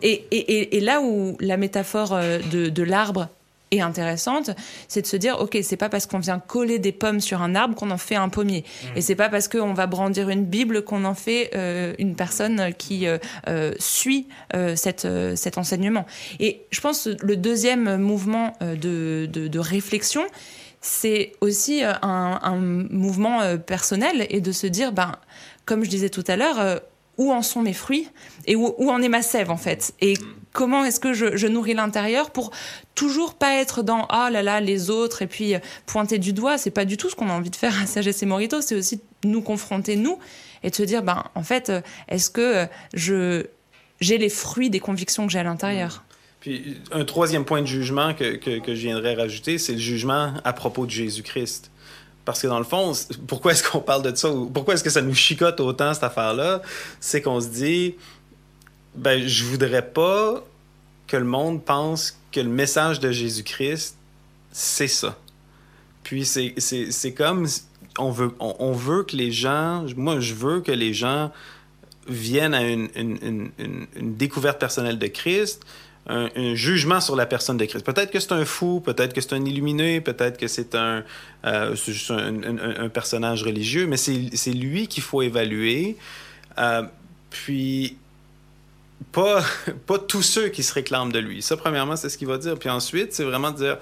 Et, 0.02 0.24
et, 0.30 0.76
et, 0.76 0.80
là 0.80 1.00
où 1.00 1.36
la 1.40 1.56
métaphore 1.56 2.18
de, 2.50 2.68
de 2.68 2.82
l'arbre 2.82 3.28
et 3.72 3.80
intéressante, 3.80 4.50
c'est 4.86 5.02
de 5.02 5.06
se 5.06 5.16
dire 5.16 5.40
ok, 5.40 5.58
c'est 5.62 5.76
pas 5.76 5.88
parce 5.88 6.06
qu'on 6.06 6.20
vient 6.20 6.38
coller 6.38 6.78
des 6.78 6.92
pommes 6.92 7.20
sur 7.20 7.42
un 7.42 7.56
arbre 7.56 7.74
qu'on 7.74 7.90
en 7.90 7.98
fait 7.98 8.14
un 8.14 8.28
pommier, 8.28 8.62
mmh. 8.62 8.86
et 8.96 9.00
c'est 9.00 9.16
pas 9.16 9.28
parce 9.28 9.48
qu'on 9.48 9.74
va 9.74 9.88
brandir 9.88 10.28
une 10.28 10.44
Bible 10.44 10.82
qu'on 10.82 11.04
en 11.04 11.14
fait 11.14 11.50
euh, 11.54 11.94
une 11.98 12.14
personne 12.14 12.72
qui 12.74 13.06
euh, 13.06 13.18
euh, 13.48 13.72
suit 13.78 14.28
cette, 14.74 15.08
cet 15.34 15.56
enseignement. 15.56 16.04
Et 16.38 16.62
je 16.70 16.80
pense 16.80 17.06
le 17.06 17.36
deuxième 17.36 17.96
mouvement 17.96 18.52
de, 18.60 19.26
de, 19.30 19.48
de 19.48 19.58
réflexion, 19.58 20.22
c'est 20.82 21.32
aussi 21.40 21.82
un, 21.82 21.98
un, 22.02 22.56
mouvement 22.56 23.56
personnel 23.58 24.26
et 24.28 24.40
de 24.40 24.52
se 24.52 24.66
dire 24.66 24.92
ben 24.92 25.12
comme 25.64 25.84
je 25.84 25.88
disais 25.88 26.10
tout 26.10 26.24
à 26.26 26.36
l'heure 26.36 26.80
où 27.18 27.32
en 27.32 27.42
sont 27.42 27.62
mes 27.62 27.72
fruits 27.72 28.08
et 28.46 28.56
où, 28.56 28.74
où, 28.78 28.90
en 28.90 29.02
est 29.02 29.08
ma 29.08 29.22
sève 29.22 29.50
en 29.50 29.56
fait. 29.56 29.94
Et 30.00 30.14
comment 30.52 30.84
est-ce 30.84 31.00
que 31.00 31.12
je, 31.12 31.36
je 31.36 31.46
nourris 31.46 31.74
l'intérieur 31.74 32.30
pour 32.30 32.50
toujours 32.94 33.34
pas 33.34 33.60
être 33.60 33.82
dans 33.82 34.06
ah 34.08 34.30
là 34.30 34.42
là 34.42 34.60
les 34.60 34.90
autres 34.90 35.22
et 35.22 35.26
puis 35.26 35.54
euh, 35.54 35.58
pointer 35.86 36.18
du 36.18 36.32
doigt. 36.32 36.58
C'est 36.58 36.70
pas 36.70 36.84
du 36.84 36.96
tout 36.96 37.10
ce 37.10 37.16
qu'on 37.16 37.28
a 37.28 37.32
envie 37.32 37.50
de 37.50 37.56
faire 37.56 37.80
à 37.80 37.86
Sagesse 37.86 38.22
et 38.22 38.26
Morito. 38.26 38.60
C'est 38.60 38.74
aussi 38.74 39.00
nous 39.24 39.42
confronter 39.42 39.96
nous 39.96 40.18
et 40.62 40.70
de 40.70 40.74
se 40.74 40.82
dire 40.82 41.02
ben 41.02 41.24
en 41.34 41.42
fait 41.42 41.70
euh, 41.70 41.80
est-ce 42.08 42.30
que 42.30 42.40
euh, 42.40 42.66
je 42.94 43.46
j'ai 44.00 44.18
les 44.18 44.30
fruits 44.30 44.70
des 44.70 44.80
convictions 44.80 45.26
que 45.26 45.32
j'ai 45.32 45.38
à 45.38 45.44
l'intérieur? 45.44 46.04
Puis 46.40 46.78
un 46.90 47.04
troisième 47.04 47.44
point 47.44 47.60
de 47.60 47.66
jugement 47.66 48.14
que, 48.14 48.34
que, 48.34 48.58
que 48.58 48.74
je 48.74 48.80
viendrais 48.80 49.14
rajouter 49.14 49.58
c'est 49.58 49.74
le 49.74 49.78
jugement 49.78 50.34
à 50.44 50.52
propos 50.52 50.86
de 50.86 50.90
Jésus-Christ 50.90 51.71
parce 52.24 52.40
que 52.40 52.46
dans 52.46 52.58
le 52.58 52.64
fond, 52.64 52.92
pourquoi 53.26 53.52
est-ce 53.52 53.68
qu'on 53.68 53.80
parle 53.80 54.02
de 54.02 54.14
ça? 54.14 54.30
Pourquoi 54.52 54.74
est-ce 54.74 54.84
que 54.84 54.90
ça 54.90 55.02
nous 55.02 55.14
chicote 55.14 55.58
autant, 55.60 55.92
cette 55.92 56.04
affaire-là? 56.04 56.62
C'est 57.00 57.20
qu'on 57.20 57.40
se 57.40 57.48
dit, 57.48 57.96
ben, 58.94 59.26
je 59.26 59.44
voudrais 59.44 59.88
pas 59.90 60.44
que 61.06 61.16
le 61.16 61.24
monde 61.24 61.64
pense 61.64 62.18
que 62.30 62.40
le 62.40 62.48
message 62.48 63.00
de 63.00 63.10
Jésus-Christ, 63.10 63.96
c'est 64.52 64.88
ça. 64.88 65.18
Puis 66.04 66.24
c'est 66.24 67.14
comme, 67.14 67.46
on 67.98 68.10
veut, 68.10 68.32
on, 68.38 68.72
veut 68.72 69.02
que 69.02 69.16
les 69.16 69.32
gens, 69.32 69.84
moi 69.96 70.20
je 70.20 70.34
veux 70.34 70.60
que 70.60 70.72
les 70.72 70.94
gens 70.94 71.30
viennent 72.08 72.54
à 72.54 72.62
une, 72.62 72.88
une, 72.96 73.50
une, 73.58 73.86
une 73.94 74.16
découverte 74.16 74.58
personnelle 74.58 74.98
de 74.98 75.06
Christ, 75.06 75.62
un, 76.08 76.54
jugement 76.54 77.00
sur 77.00 77.16
la 77.16 77.26
personne 77.26 77.56
de 77.56 77.64
Christ. 77.64 77.84
Peut-être 77.84 78.10
que 78.10 78.20
c'est 78.20 78.32
un 78.32 78.44
fou, 78.44 78.80
peut-être 78.80 79.12
que 79.12 79.20
c'est 79.20 79.34
un 79.34 79.44
illuminé, 79.44 80.00
peut-être 80.00 80.36
que 80.36 80.48
c'est 80.48 80.74
un, 80.74 81.04
euh, 81.44 81.74
juste 81.76 82.10
un, 82.10 82.88
personnage 82.88 83.42
religieux, 83.44 83.86
mais 83.86 83.96
c'est 83.96 84.52
lui 84.52 84.88
qu'il 84.88 85.02
faut 85.02 85.22
évaluer. 85.22 85.96
Euh, 86.58 86.82
puis, 87.30 87.96
pas, 89.12 89.44
pas 89.86 89.98
tous 89.98 90.22
ceux 90.22 90.48
qui 90.48 90.62
se 90.62 90.74
réclament 90.74 91.12
de 91.12 91.18
lui. 91.18 91.42
Ça, 91.42 91.56
premièrement, 91.56 91.96
c'est 91.96 92.08
ce 92.08 92.18
qu'il 92.18 92.28
va 92.28 92.38
dire. 92.38 92.58
Puis 92.58 92.70
ensuite, 92.70 93.12
c'est 93.12 93.24
vraiment 93.24 93.50
dire... 93.50 93.78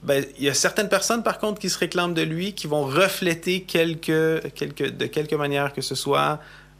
Ben, 0.00 0.24
il 0.38 0.44
y 0.44 0.48
a 0.48 0.54
certaines 0.54 0.88
personnes, 0.88 1.24
par 1.24 1.38
contre, 1.38 1.60
qui 1.60 1.68
se 1.68 1.76
réclament 1.76 2.14
de 2.14 2.22
lui, 2.22 2.52
qui 2.52 2.68
vont 2.68 2.84
refléter 2.84 3.62
quelque, 3.62 4.40
quelque, 4.54 4.84
de 4.84 5.06
quelque 5.06 5.34
manière 5.34 5.72
que 5.72 5.80
ce 5.80 5.96
soit 5.96 6.38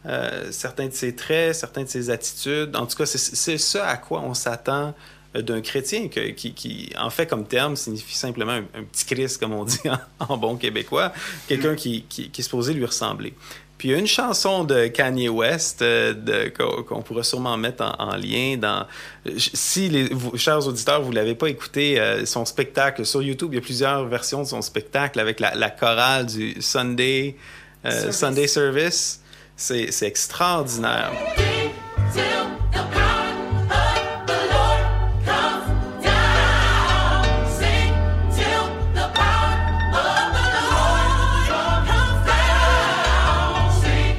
euh, 0.09 0.51
certains 0.53 0.87
de 0.87 0.95
ses 0.95 1.15
traits, 1.15 1.55
certaines 1.55 1.85
de 1.85 1.91
ses 1.91 2.09
attitudes. 2.09 2.75
En 2.77 2.87
tout 2.87 2.97
cas, 2.97 3.05
c'est 3.05 3.59
ce 3.59 3.79
à 3.79 3.99
quoi 3.99 4.23
on 4.23 4.33
s'attend 4.33 4.95
euh, 5.37 5.43
d'un 5.43 5.61
chrétien 5.61 6.09
qui, 6.09 6.93
en 6.99 7.11
fait, 7.11 7.27
comme 7.27 7.45
terme, 7.47 7.77
signifie 7.77 8.17
simplement 8.17 8.53
un, 8.53 8.85
petit 8.91 9.05
Christ, 9.05 9.39
comme 9.39 9.53
on 9.53 9.65
dit 9.65 9.81
en, 10.21 10.39
bon 10.39 10.57
québécois, 10.57 11.13
quelqu'un 11.47 11.75
qui, 11.75 12.05
qui, 12.09 12.31
est 12.37 12.43
supposé 12.43 12.73
lui 12.73 12.87
ressembler. 12.87 13.35
Puis 13.77 13.93
une 13.93 14.07
chanson 14.07 14.65
de 14.65 14.87
Kanye 14.87 15.29
West 15.29 15.83
euh, 15.83 16.49
qu'on 16.87 17.03
pourrait 17.03 17.23
sûrement 17.23 17.59
mettre 17.59 17.95
en, 17.99 18.17
lien 18.17 18.57
dans. 18.57 18.87
Si 19.37 19.91
les 19.91 20.09
chers 20.37 20.67
auditeurs, 20.67 21.03
vous 21.03 21.13
l'avez 21.13 21.35
pas 21.35 21.51
écouté, 21.51 22.03
son 22.25 22.47
spectacle 22.47 23.05
sur 23.05 23.23
YouTube, 23.23 23.51
il 23.53 23.57
y 23.57 23.59
a 23.59 23.63
plusieurs 23.63 24.07
versions 24.07 24.43
de 24.43 24.49
son 24.49 24.63
spectacle 24.63 25.21
avec 25.21 25.39
la, 25.39 25.71
chorale 25.71 26.25
du 26.25 26.57
Sunday 26.63 27.37
Sunday 28.11 28.47
Service. 28.47 29.21
C'est 29.61 30.03
extraordinaire. 30.03 31.11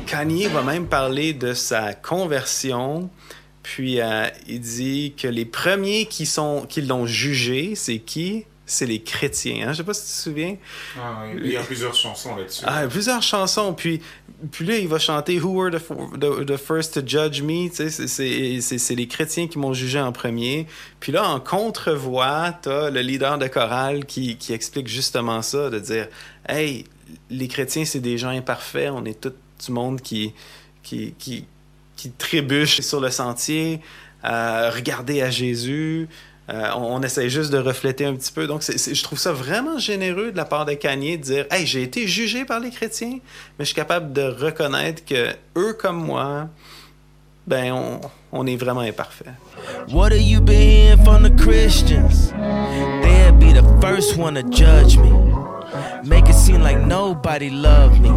Kanye 0.06 0.48
va 0.48 0.62
même 0.62 0.88
parler 0.88 1.32
de 1.32 1.54
sa 1.54 1.94
conversion, 1.94 3.10
puis 3.64 4.02
euh, 4.02 4.28
il 4.46 4.60
dit 4.60 5.14
que 5.16 5.30
les 5.30 5.46
premiers 5.46 6.06
qui 6.08 6.26
sont 6.26 6.66
qui 6.68 6.82
l'ont 6.82 7.06
jugé, 7.06 7.76
c'est 7.76 8.00
qui? 8.00 8.44
C'est 8.70 8.86
les 8.86 9.02
chrétiens. 9.02 9.68
Hein? 9.68 9.74
Je 9.74 9.78
sais 9.78 9.84
pas 9.84 9.94
si 9.94 10.02
tu 10.02 10.08
te 10.08 10.22
souviens. 10.22 10.58
Ah, 10.98 11.26
il 11.36 11.52
y 11.52 11.58
a 11.58 11.64
plusieurs 11.64 11.94
chansons 11.94 12.36
là-dessus. 12.36 12.64
Ah, 12.66 12.88
plusieurs 12.88 13.24
chansons. 13.24 13.74
Puis, 13.74 14.02
puis 14.52 14.66
là, 14.66 14.78
il 14.78 14.88
va 14.88 15.00
chanter 15.00 15.40
Who 15.40 15.52
were 15.54 15.72
the, 15.72 16.46
the, 16.46 16.58
first 16.58 16.94
to 16.94 17.02
judge 17.06 17.42
me? 17.42 17.70
C'est 17.72 18.96
les 18.96 19.08
chrétiens 19.08 19.48
qui 19.48 19.58
m'ont 19.58 19.74
jugé 19.74 20.00
en 20.00 20.12
premier. 20.12 20.68
Puis 21.00 21.12
là, 21.12 21.28
en 21.28 21.40
contre-voix, 21.40 22.54
tu 22.62 22.70
as 22.70 22.90
le 22.90 23.02
leader 23.02 23.38
de 23.38 23.48
chorale 23.48 24.06
qui, 24.06 24.38
qui 24.38 24.54
explique 24.54 24.88
justement 24.88 25.42
ça, 25.42 25.70
de 25.70 25.80
dire 25.80 26.08
Hey, 26.48 26.86
les 27.30 27.48
chrétiens, 27.48 27.86
c'est 27.86 28.00
des 28.00 28.18
gens 28.18 28.30
imparfaits. 28.30 28.92
On 28.94 29.04
est 29.06 29.20
tout 29.20 29.34
du 29.66 29.72
monde 29.72 30.02
qui, 30.02 30.34
qui, 30.84 31.14
qui, 31.18 31.46
qui 31.96 32.12
trébuche 32.12 32.82
sur 32.82 33.00
le 33.00 33.10
sentier. 33.10 33.82
Euh, 34.26 34.70
regardez 34.74 35.22
à 35.22 35.30
Jésus. 35.30 36.08
Euh, 36.50 36.70
on, 36.76 37.02
essaie 37.04 37.30
juste 37.30 37.52
de 37.52 37.60
refléter 37.60 38.06
un 38.06 38.16
petit 38.16 38.32
peu. 38.32 38.48
Donc, 38.48 38.64
je 38.64 39.04
trouve 39.04 39.20
ça 39.20 39.32
vraiment 39.32 39.78
généreux 39.78 40.32
de 40.32 40.38
la 40.38 40.46
part 40.46 40.66
de 40.66 40.74
Kanye 40.74 41.18
de 41.18 41.24
dire 41.24 41.46
Hey, 41.52 41.66
j'ai 41.66 41.84
été 41.84 42.08
jugé 42.08 42.44
par 42.44 42.60
les 42.60 42.72
chrétiens, 42.72 43.20
mais 43.58 43.66
je 43.66 43.66
suis 43.66 43.76
capable 43.76 44.14
de 44.14 44.24
reconnaître 44.24 45.06
que 45.06 45.30
eux 45.58 45.74
comme 45.74 46.04
moi, 46.04 46.48
ben, 47.46 47.72
on, 47.74 48.02
on 48.32 48.48
est 48.48 48.56
vraiment 48.56 48.82
imparfaits. 48.82 49.34
What 49.90 50.12
are 50.12 50.18
you 50.18 50.42
being 50.42 50.98
from 51.04 51.24
the 51.24 51.36
Christians? 51.36 52.32
They'll 53.02 53.34
be 53.34 53.54
the 53.54 53.66
first 53.80 54.18
one 54.18 54.34
to 54.36 54.44
judge 54.50 54.98
me. 54.98 55.12
Make 56.04 56.30
it 56.30 56.36
seem 56.36 56.62
like 56.62 56.80
nobody 56.80 57.52
loved 57.52 58.02
me. 58.02 58.10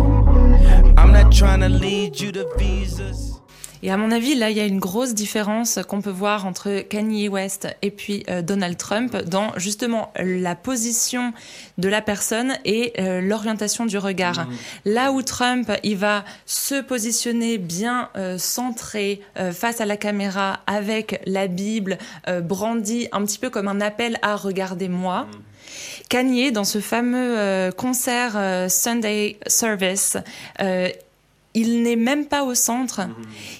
I'm 0.96 1.12
not 1.12 1.32
trying 1.32 1.60
to 1.60 1.68
lead 1.68 2.18
you 2.18 2.32
to 2.32 2.48
visas. 2.56 3.41
Et 3.84 3.90
à 3.90 3.96
mon 3.96 4.12
avis, 4.12 4.36
là, 4.36 4.50
il 4.50 4.56
y 4.56 4.60
a 4.60 4.64
une 4.64 4.78
grosse 4.78 5.12
différence 5.12 5.80
qu'on 5.88 6.00
peut 6.00 6.10
voir 6.10 6.46
entre 6.46 6.82
Kanye 6.82 7.28
West 7.28 7.66
et 7.82 7.90
puis 7.90 8.22
euh, 8.30 8.40
Donald 8.40 8.76
Trump 8.76 9.16
dans 9.24 9.50
justement 9.56 10.12
la 10.16 10.54
position 10.54 11.32
de 11.78 11.88
la 11.88 12.00
personne 12.00 12.56
et 12.64 12.92
euh, 13.00 13.20
l'orientation 13.20 13.84
du 13.84 13.98
regard. 13.98 14.46
Mmh. 14.46 14.54
Là 14.84 15.10
où 15.10 15.22
Trump, 15.22 15.72
il 15.82 15.96
va 15.96 16.24
se 16.46 16.80
positionner 16.80 17.58
bien 17.58 18.08
euh, 18.16 18.38
centré 18.38 19.20
face 19.52 19.80
à 19.80 19.86
la 19.86 19.96
caméra 19.96 20.60
avec 20.66 21.20
la 21.26 21.46
Bible 21.46 21.98
brandie 22.42 23.08
un 23.12 23.24
petit 23.24 23.38
peu 23.38 23.50
comme 23.50 23.68
un 23.68 23.80
appel 23.80 24.18
à 24.22 24.36
regarder 24.36 24.88
moi. 24.88 25.22
Mmh. 25.22 26.08
Kanye, 26.08 26.52
dans 26.52 26.64
ce 26.64 26.80
fameux 26.80 27.70
concert 27.76 28.66
Sunday 28.68 29.38
Service, 29.46 30.16
il 31.54 31.82
n'est 31.82 31.96
même 31.96 32.26
pas 32.26 32.44
au 32.44 32.54
centre. 32.54 33.00
Mhm. 33.00 33.14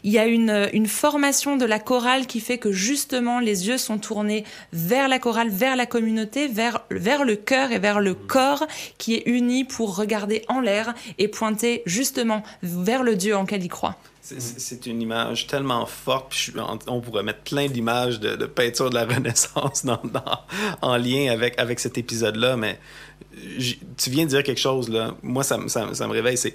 Il 0.05 0.13
y 0.13 0.19
a 0.19 0.27
une, 0.27 0.69
une, 0.73 0.87
formation 0.87 1.57
de 1.57 1.65
la 1.65 1.79
chorale 1.79 2.27
qui 2.27 2.41
fait 2.41 2.59
que 2.59 2.73
justement 2.73 3.41
les 3.41 3.69
yeux 3.69 3.79
sont 3.79 3.99
tournés 3.99 4.45
vers 4.73 5.09
la 5.09 5.19
chorale, 5.19 5.51
vers 5.51 5.77
la 5.77 5.87
communauté, 5.87 6.49
vers, 6.49 6.83
vers 6.91 7.25
le 7.25 7.37
cœur 7.37 7.73
et 7.73 7.79
vers 7.79 8.01
le 8.01 8.11
mhm. 8.11 8.27
corps 8.27 8.67
qui 8.99 9.15
est 9.15 9.23
uni 9.27 9.65
pour 9.65 9.97
regarder 9.97 10.45
en 10.49 10.61
l'air 10.61 10.95
et 11.19 11.29
pointer 11.29 11.83
justement 11.87 12.43
vers 12.63 13.03
le 13.03 13.17
Dieu 13.17 13.37
en 13.37 13.45
quel 13.45 13.63
il 13.63 13.69
croit. 13.69 13.97
C'est 14.23 14.87
une 14.87 15.03
image 15.03 15.49
tellement 15.49 15.85
forte. 15.85 16.33
on 16.87 17.01
pourrait 17.01 17.25
mettre 17.25 17.41
plein 17.41 17.67
d'images 17.67 18.21
de, 18.21 18.37
de, 18.37 18.47
peinture 18.47 18.89
de 18.89 18.95
la 18.95 19.05
Renaissance 19.15 19.85
dans, 19.85 20.01
en 20.81 20.97
lien 20.97 21.33
avec, 21.33 21.59
avec 21.59 21.81
cet 21.81 21.99
épisode-là, 21.99 22.57
mais 22.57 22.79
tu 23.97 24.11
viens 24.11 24.25
de 24.25 24.31
dire 24.31 24.45
quelque 24.45 24.61
chose, 24.61 24.89
là. 24.89 25.17
Moi, 25.23 25.43
ça, 25.43 25.59
ça, 25.67 25.93
ça 25.93 26.07
me 26.07 26.13
réveille. 26.13 26.37
C'est 26.37 26.55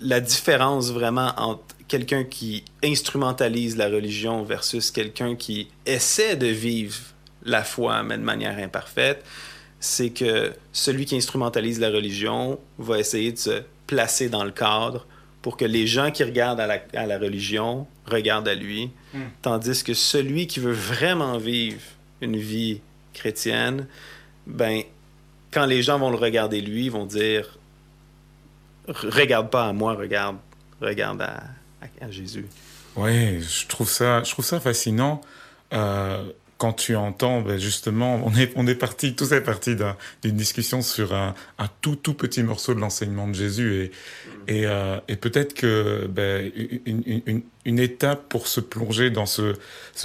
la 0.00 0.20
différence 0.20 0.90
vraiment 0.90 1.32
entre 1.36 1.62
quelqu'un 1.88 2.24
qui 2.24 2.64
instrumentalise 2.84 3.76
la 3.76 3.88
religion 3.88 4.42
versus 4.42 4.90
quelqu'un 4.90 5.34
qui 5.34 5.68
essaie 5.86 6.36
de 6.36 6.46
vivre 6.46 6.96
la 7.44 7.64
foi, 7.64 8.02
mais 8.02 8.16
de 8.16 8.22
manière 8.22 8.58
imparfaite, 8.58 9.24
c'est 9.80 10.10
que 10.10 10.52
celui 10.72 11.06
qui 11.06 11.16
instrumentalise 11.16 11.80
la 11.80 11.88
religion 11.88 12.58
va 12.78 12.98
essayer 12.98 13.32
de 13.32 13.38
se 13.38 13.62
placer 13.86 14.28
dans 14.28 14.44
le 14.44 14.50
cadre 14.50 15.06
pour 15.42 15.56
que 15.56 15.64
les 15.64 15.86
gens 15.86 16.10
qui 16.10 16.22
regardent 16.22 16.60
à 16.60 16.66
la, 16.66 16.82
à 16.94 17.06
la 17.06 17.18
religion 17.18 17.86
regardent 18.06 18.48
à 18.48 18.54
lui, 18.54 18.90
Mm. 19.12 19.18
tandis 19.42 19.82
que 19.82 19.94
celui 19.94 20.46
qui 20.46 20.60
veut 20.60 20.72
vraiment 20.72 21.36
vivre 21.38 21.80
une 22.20 22.36
vie 22.36 22.80
chrétienne, 23.12 23.86
ben, 24.46 24.82
quand 25.50 25.66
les 25.66 25.82
gens 25.82 25.98
vont 25.98 26.10
le 26.10 26.16
regarder 26.16 26.60
lui, 26.60 26.84
ils 26.84 26.90
vont 26.90 27.06
dire 27.06 27.58
regarde 28.90 29.50
pas 29.50 29.68
à 29.68 29.72
moi, 29.72 29.94
regarde, 29.94 30.36
regarde 30.80 31.22
à, 31.22 32.10
Jésus. 32.10 32.46
Ouais, 32.96 33.40
je 33.40 33.66
trouve 33.66 33.88
ça, 33.88 34.22
je 34.22 34.30
trouve 34.32 34.44
ça 34.44 34.60
fascinant 34.60 35.20
euh, 35.72 36.24
quand 36.60 36.74
tu 36.74 36.94
entends, 36.94 37.40
ben, 37.40 37.58
justement, 37.58 38.20
on 38.22 38.34
est, 38.36 38.52
on 38.54 38.66
est 38.66 38.74
parti, 38.74 39.14
tout 39.14 39.24
ça 39.24 39.36
est 39.36 39.40
parti 39.42 39.76
d'un- 39.76 39.96
d'une 40.22 40.36
discussion 40.36 40.82
sur 40.82 41.14
un, 41.14 41.34
tout 41.80 41.96
tout 41.96 42.12
petit 42.12 42.42
morceau 42.42 42.74
de 42.74 42.80
l'enseignement 42.80 43.26
de 43.26 43.34
Jésus 43.34 43.84
et 43.84 43.92
et, 44.48 44.66
euh, 44.66 44.98
peut-être 45.20 45.54
que 45.54 46.06
ben, 46.08 46.50
une, 47.64 47.78
étape 47.78 48.28
pour 48.28 48.46
se 48.48 48.60
plonger 48.60 49.10
dans 49.10 49.26
ce, 49.26 49.54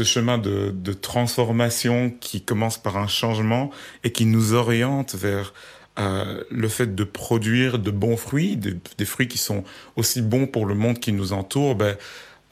chemin 0.04 0.38
de 0.38 0.93
transformation 0.93 2.12
qui 2.21 2.41
commence 2.41 2.78
par 2.78 2.98
un 2.98 3.08
changement 3.08 3.71
et 4.04 4.12
qui 4.12 4.26
nous 4.26 4.54
oriente 4.54 5.15
vers 5.15 5.54
euh, 5.99 6.43
le 6.49 6.67
fait 6.67 6.93
de 6.95 7.03
produire 7.03 7.79
de 7.79 7.91
bons 7.91 8.17
fruits, 8.17 8.58
des, 8.58 9.05
fruits 9.05 9.27
qui 9.27 9.38
sont 9.38 9.63
aussi 9.95 10.21
bons 10.21 10.47
pour 10.47 10.65
le 10.65 10.75
monde 10.75 10.99
qui 10.99 11.12
nous 11.13 11.31
entoure, 11.34 11.75
ben, 11.75 11.95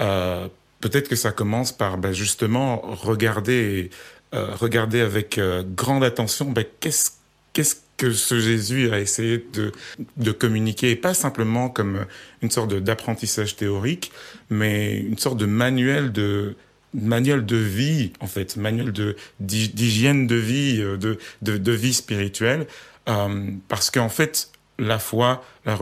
euh, 0.01 0.47
peut-être 0.79 1.09
que 1.09 1.15
ça 1.15 1.31
commence 1.31 1.71
par 1.71 1.97
ben, 1.97 2.11
justement 2.13 2.81
regarder, 2.81 3.89
euh, 4.33 4.47
regarder 4.55 5.01
avec 5.01 5.37
euh, 5.37 5.63
grande 5.75 6.03
attention 6.03 6.49
ben, 6.51 6.65
qu'est-ce 6.79 7.11
qu'est-ce 7.53 7.75
que 7.97 8.11
ce 8.11 8.39
Jésus 8.39 8.91
a 8.91 8.99
essayé 8.99 9.45
de, 9.53 9.71
de 10.17 10.31
communiquer, 10.31 10.95
pas 10.95 11.13
simplement 11.13 11.69
comme 11.69 12.05
une 12.41 12.49
sorte 12.49 12.73
d'apprentissage 12.73 13.55
théorique, 13.55 14.11
mais 14.49 14.97
une 14.97 15.19
sorte 15.19 15.37
de 15.37 15.45
manuel 15.45 16.11
de 16.11 16.55
manuel 16.95 17.45
de 17.45 17.55
vie 17.57 18.11
en 18.19 18.27
fait, 18.27 18.55
manuel 18.57 18.91
de 18.91 19.15
d'hy- 19.39 19.69
d'hygiène 19.69 20.27
de 20.27 20.35
vie, 20.35 20.79
euh, 20.81 20.97
de, 20.97 21.17
de 21.43 21.71
vie 21.71 21.93
spirituelle, 21.93 22.65
euh, 23.09 23.51
parce 23.67 23.91
qu'en 23.91 24.09
fait 24.09 24.49
la 24.79 24.97
foi, 24.97 25.43
la, 25.65 25.75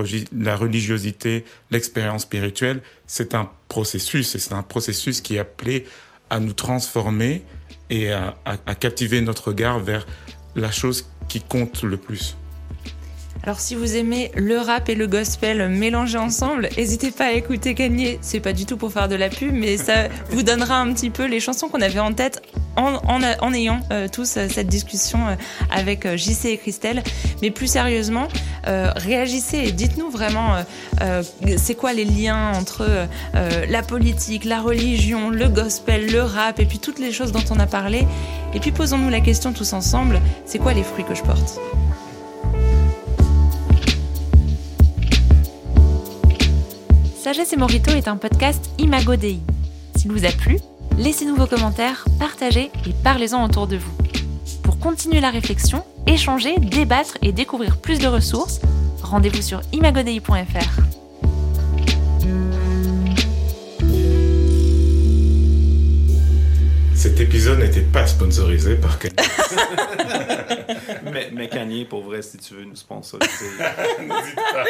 religiosité, 0.56 1.46
l'expérience 1.72 2.24
spirituelle, 2.24 2.82
c'est 3.08 3.36
un 3.36 3.50
processus, 3.70 4.36
et 4.36 4.40
c'est 4.40 4.54
un 4.54 4.64
processus 4.64 5.22
qui 5.22 5.38
est 5.38 5.40
appelé 5.40 5.86
à 6.30 6.40
nous 6.40 6.54
transformer 6.54 7.44
et 7.90 8.12
à 8.12 8.76
captiver 8.80 9.22
notre 9.22 9.50
regard 9.50 9.80
vers 9.80 10.06
la 10.56 10.72
chose 10.72 11.10
qui 11.30 11.42
compte 11.42 11.84
le 11.84 11.98
plus. 11.98 12.36
Alors 13.44 13.60
si 13.60 13.74
vous 13.74 13.96
aimez 13.96 14.32
le 14.36 14.60
rap 14.60 14.88
et 14.88 14.96
le 14.96 15.08
gospel 15.08 15.68
mélangés 15.68 16.20
ensemble, 16.20 16.70
n'hésitez 16.78 17.10
pas 17.10 17.26
à 17.26 17.32
écouter 17.32 17.74
Kanye. 17.74 18.20
C'est 18.22 18.40
pas 18.40 18.54
du 18.54 18.68
tout 18.68 18.78
pour 18.78 18.92
faire 18.92 19.08
de 19.08 19.16
la 19.16 19.30
pub, 19.30 19.52
mais 19.52 19.78
ça 19.78 20.10
vous 20.30 20.44
donnera 20.44 20.80
un 20.80 20.94
petit 20.94 21.10
peu 21.10 21.26
les 21.26 21.40
chansons 21.40 21.68
qu'on 21.68 21.82
avait 21.82 22.00
en 22.00 22.14
tête 22.14 22.42
en, 22.76 23.54
ayant 23.54 23.82
euh, 23.92 24.08
tous 24.08 24.38
euh, 24.38 24.48
cette 24.50 24.68
discussion 24.68 25.28
euh, 25.28 25.36
avec 25.72 26.08
JC 26.16 26.46
et 26.46 26.58
Christelle. 26.58 27.04
Mais 27.42 27.50
plus 27.52 27.68
sérieusement, 27.68 28.28
réagissez 28.66 29.58
et 29.58 29.72
dites-nous 29.72 30.12
vraiment 30.12 30.64
c'est 31.58 31.74
quoi 31.74 31.94
les 31.94 32.06
liens 32.06 32.52
entre 32.52 33.08
la 33.34 33.82
politique, 33.82 34.46
la 34.46 34.62
religion, 34.62 35.30
le 35.32 35.50
gospel, 35.50 36.12
le 36.12 36.22
rap 36.22 36.60
et 36.60 36.66
puis 36.66 36.78
toutes 36.78 37.00
les 37.00 37.12
choses 37.12 37.32
dont 37.32 37.44
on 37.50 37.60
a 37.60 37.66
parlé. 37.66 38.06
Et 38.54 38.60
puis 38.60 38.72
posons-nous 38.72 39.10
la 39.10 39.22
question 39.22 39.54
tous 39.54 39.74
ensemble, 39.74 40.22
c'est 40.46 40.60
quoi 40.60 40.74
les 40.74 40.84
fruits 40.84 41.06
que 41.06 41.16
je 41.16 41.24
porte? 41.24 41.60
Sagesse 47.32 47.54
et 47.54 47.56
Morito 47.56 47.91
est 47.91 48.10
un 48.10 48.17
podcast 48.17 48.70
Imago 48.78 49.15
Dei. 49.15 49.39
S'il 49.96 50.12
vous 50.12 50.26
a 50.26 50.32
plu, 50.34 50.58
laissez-nous 50.98 51.38
vos 51.38 51.48
commentaires, 51.48 52.04
partagez 52.20 52.70
et 52.86 52.94
parlez-en 53.06 53.46
autour 53.46 53.67
de 53.67 53.78
vous. 53.78 53.98
Pour 54.63 54.80
continuer 54.80 55.22
la 55.22 55.30
réflexion, 55.30 55.86
échanger, 56.08 56.60
débattre 56.60 57.17
et 57.22 57.32
découvrir 57.32 57.78
plus 57.78 58.00
de 58.00 58.08
ressources, 58.08 58.60
rendez-vous 59.02 59.41
sur 59.41 59.62
imagodei.fr. 59.72 60.82
Cet 66.94 67.22
épisode 67.22 67.60
n'était 67.60 67.80
pas 67.80 68.08
sponsorisé 68.08 68.76
par 68.76 69.00
Kanye. 69.00 69.15
mais, 71.13 71.30
mais 71.32 71.48
Kanye, 71.48 71.86
pour 71.86 72.04
vrai, 72.04 72.24
si 72.24 72.38
tu 72.39 72.56
veux 72.56 72.65
nous 72.65 72.76
sponsoriser. 72.76 73.46
N'hésite 74.02 74.36
pas. 74.36 74.65